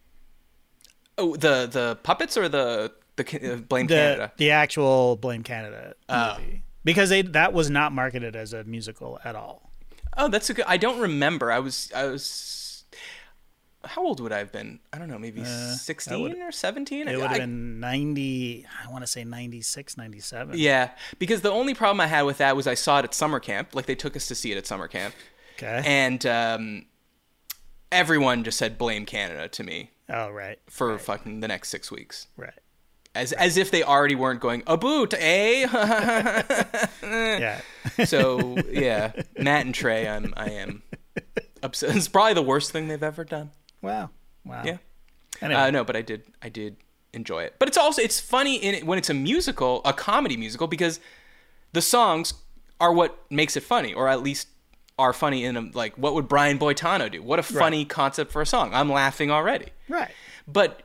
[1.17, 2.91] Oh, the the puppets or the
[3.23, 4.31] the uh, Blame The Canada?
[4.37, 6.37] the actual Blame Canada Oh.
[6.39, 6.63] movie.
[6.83, 9.71] Because they that was not marketed as a musical at all.
[10.17, 10.65] Oh, that's a good.
[10.67, 11.51] I don't remember.
[11.51, 12.83] I was I was.
[13.85, 14.79] How old would I have been?
[14.91, 17.07] I don't know, maybe sixteen or seventeen.
[17.07, 20.57] Uh, It would have been 90 I want to say 96, 97.
[20.57, 23.39] Yeah, because the only problem I had with that was I saw it at summer
[23.39, 23.73] camp.
[23.75, 25.15] Like they took us to see it at summer camp,
[25.57, 25.81] Okay.
[25.85, 26.85] and um,
[27.91, 30.59] everyone just said "blame Canada" to me oh, right.
[30.69, 32.53] for fucking the next six weeks, Right.
[33.15, 35.65] As as if they already weren't going a boot, eh?
[37.03, 37.61] Yeah.
[38.05, 40.83] so yeah, Matt and Trey, I'm I am
[41.63, 41.95] upset.
[41.95, 43.51] It's probably the worst thing they've ever done.
[43.81, 44.09] wow.
[44.45, 44.63] Wow.
[44.65, 44.77] Yeah.
[45.41, 46.77] Anyway, Uh, no, but I did I did
[47.13, 47.55] enjoy it.
[47.59, 50.99] But it's also it's funny in it, when it's a musical, a comedy musical, because
[51.73, 52.33] the songs
[52.79, 54.47] are what makes it funny, or at least
[54.97, 57.21] are funny in a, like what would Brian Boitano do?
[57.23, 58.73] What a funny concept for a song.
[58.73, 59.67] I'm laughing already.
[59.87, 60.11] right.
[60.47, 60.81] But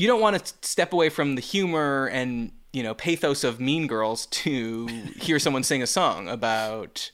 [0.00, 3.86] you don't want to step away from the humor and you know pathos of Mean
[3.86, 4.86] Girls to
[5.20, 7.10] hear someone sing a song about.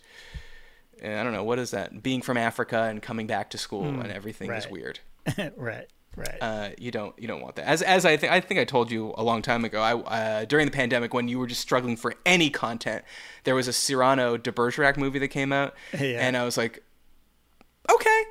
[1.03, 2.03] uh, I don't know what is that?
[2.03, 5.01] Being from Africa and coming back to school and everything is weird
[5.57, 5.87] right.
[6.17, 6.39] Right.
[6.41, 7.67] uh, you don't you don't want that.
[7.67, 9.83] As as I think I think I told you a long time ago.
[9.83, 13.05] I uh, during the pandemic when you were just struggling for any content,
[13.45, 16.27] there was a Cyrano de Bergerac movie that came out, Yeah.
[16.27, 16.83] and I was like,
[17.93, 18.23] okay,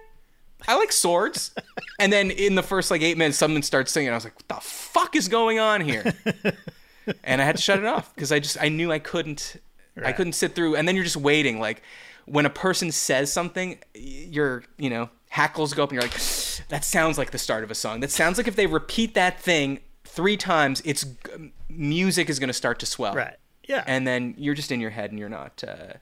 [0.67, 1.53] I like swords.
[1.99, 4.11] and then in the first like eight minutes, someone starts singing.
[4.11, 6.13] I was like, what the fuck is going on here?
[7.23, 9.57] and I had to shut it off because I just I knew I couldn't
[10.03, 10.75] I couldn't sit through.
[10.75, 11.81] And then you're just waiting like.
[12.27, 14.01] When a person says something, y-
[14.31, 16.19] your you know hackles go up, and you're like,
[16.69, 17.99] "That sounds like the start of a song.
[17.99, 21.05] That sounds like if they repeat that thing three times, it's
[21.69, 23.35] music is going to start to swell." right.
[23.67, 23.83] Yeah.
[23.85, 25.93] And then you're just in your head, and you're not, uh,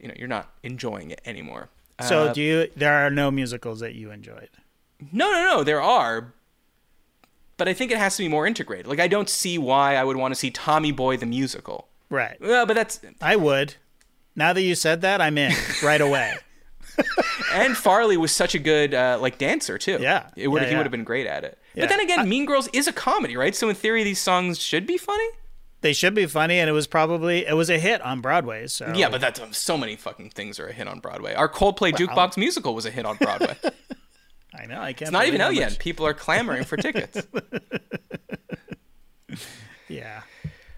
[0.00, 1.68] you know, you're not enjoying it anymore.
[2.02, 4.50] So Uh, do you there are no musicals that you enjoyed?
[5.12, 5.64] no, no, no.
[5.64, 6.32] There are,
[7.56, 8.86] but I think it has to be more integrated.
[8.86, 11.88] Like I don't see why I would want to see Tommy Boy the musical.
[12.10, 12.36] Right.
[12.40, 13.74] Well, but that's I would.
[14.34, 16.34] Now that you said that, I'm in right away.
[17.52, 19.98] and Farley was such a good uh, like dancer too.
[20.00, 20.28] Yeah.
[20.36, 20.78] it would Yeah, he yeah.
[20.78, 21.58] would have been great at it.
[21.74, 21.82] Yeah.
[21.84, 23.54] But then again, Mean Girls is a comedy, right?
[23.54, 25.28] So in theory, these songs should be funny.
[25.86, 28.66] They should be funny, and it was probably it was a hit on Broadway.
[28.66, 31.32] So Yeah, but that's um, so many fucking things are a hit on Broadway.
[31.34, 33.56] Our Coldplay jukebox musical was a hit on Broadway.
[34.52, 35.02] I know I can't.
[35.02, 35.78] It's not even out yet.
[35.78, 37.24] People are clamoring for tickets.
[39.88, 40.22] Yeah.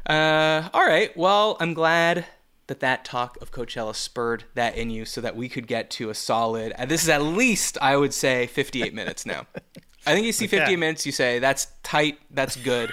[0.07, 1.17] Uh, all right.
[1.17, 2.27] Well, I'm glad
[2.67, 6.11] that that talk of Coachella spurred that in you, so that we could get to
[6.11, 6.75] a solid.
[6.79, 9.47] Uh, this is at least, I would say, 58 minutes now.
[10.09, 10.77] I think you see 58 Okay.
[10.77, 12.93] minutes, you say that's tight, that's good.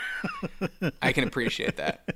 [1.02, 2.08] I can appreciate that.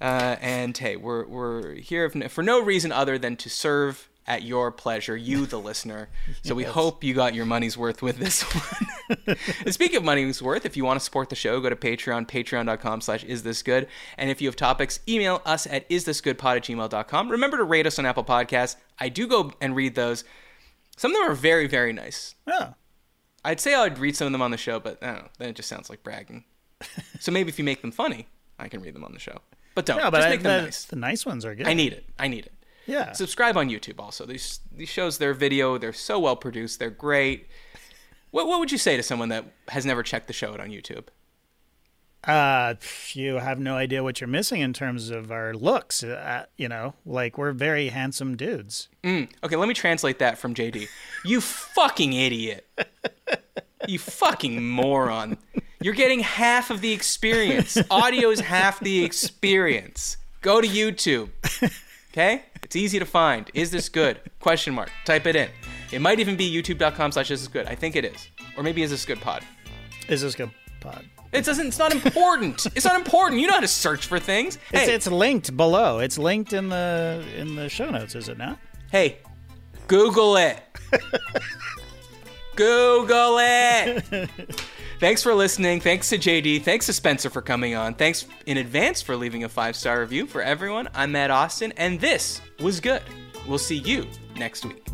[0.00, 4.72] Uh, and hey, we're we're here for no reason other than to serve at your
[4.72, 6.08] pleasure, you the listener.
[6.42, 9.36] So we hope you got your money's worth with this one.
[9.64, 12.26] And Speaking of money's worth, if you want to support the show, go to Patreon,
[12.26, 13.86] patreon.com slash is this good.
[14.18, 17.28] And if you have topics, email us at isthisgoodpod at gmail.com.
[17.30, 18.74] Remember to rate us on Apple Podcasts.
[18.98, 20.24] I do go and read those.
[20.96, 22.34] Some of them are very, very nice.
[22.48, 22.74] Oh.
[23.46, 25.28] I'd say I'd read some of them on the show, but I don't know.
[25.38, 26.44] Then it just sounds like bragging.
[27.20, 28.26] so maybe if you make them funny,
[28.58, 29.38] I can read them on the show.
[29.76, 29.98] But don't.
[29.98, 30.84] Yeah, but just I, make them the, nice.
[30.84, 31.68] the nice ones are good.
[31.68, 32.04] I need it.
[32.18, 32.52] I need it.
[32.86, 33.12] Yeah.
[33.12, 34.26] Subscribe on YouTube also.
[34.26, 36.80] These these shows, their video, they're so well produced.
[36.80, 37.46] They're great.
[38.32, 40.70] What what would you say to someone that has never checked the show out on
[40.70, 41.06] YouTube?
[42.26, 42.74] Uh,
[43.12, 46.02] you have no idea what you're missing in terms of our looks.
[46.02, 48.88] Uh, you know, like we're very handsome dudes.
[49.04, 50.88] Okay, let me translate that from JD.
[51.24, 52.66] You fucking idiot.
[53.86, 55.38] You fucking moron.
[55.80, 57.78] You're getting half of the experience.
[57.90, 60.16] Audio is half the experience.
[60.42, 61.30] Go to YouTube.
[62.12, 62.42] Okay?
[62.62, 63.50] It's easy to find.
[63.52, 64.18] Is this good?
[64.40, 64.90] Question mark.
[65.04, 65.50] Type it in.
[65.92, 67.66] It might even be youtube.com slash is this good.
[67.66, 68.28] I think it is.
[68.56, 69.44] Or maybe is this good pod.
[70.08, 70.50] Is this good
[70.80, 71.04] pod?
[71.32, 72.66] It doesn't it's not important.
[72.74, 73.40] it's not important.
[73.40, 74.58] You know how to search for things.
[74.72, 75.98] It's, it's linked below.
[75.98, 78.58] It's linked in the in the show notes, is it not?
[78.90, 79.18] hey,
[79.88, 80.58] Google it.
[82.56, 84.04] Google it.
[85.00, 85.80] Thanks for listening.
[85.80, 86.62] Thanks to JD.
[86.62, 87.94] Thanks to Spencer for coming on.
[87.94, 90.88] Thanks in advance for leaving a five star review for everyone.
[90.94, 93.02] I'm Matt Osten, and this was good.
[93.46, 94.06] We'll see you
[94.36, 94.86] next week.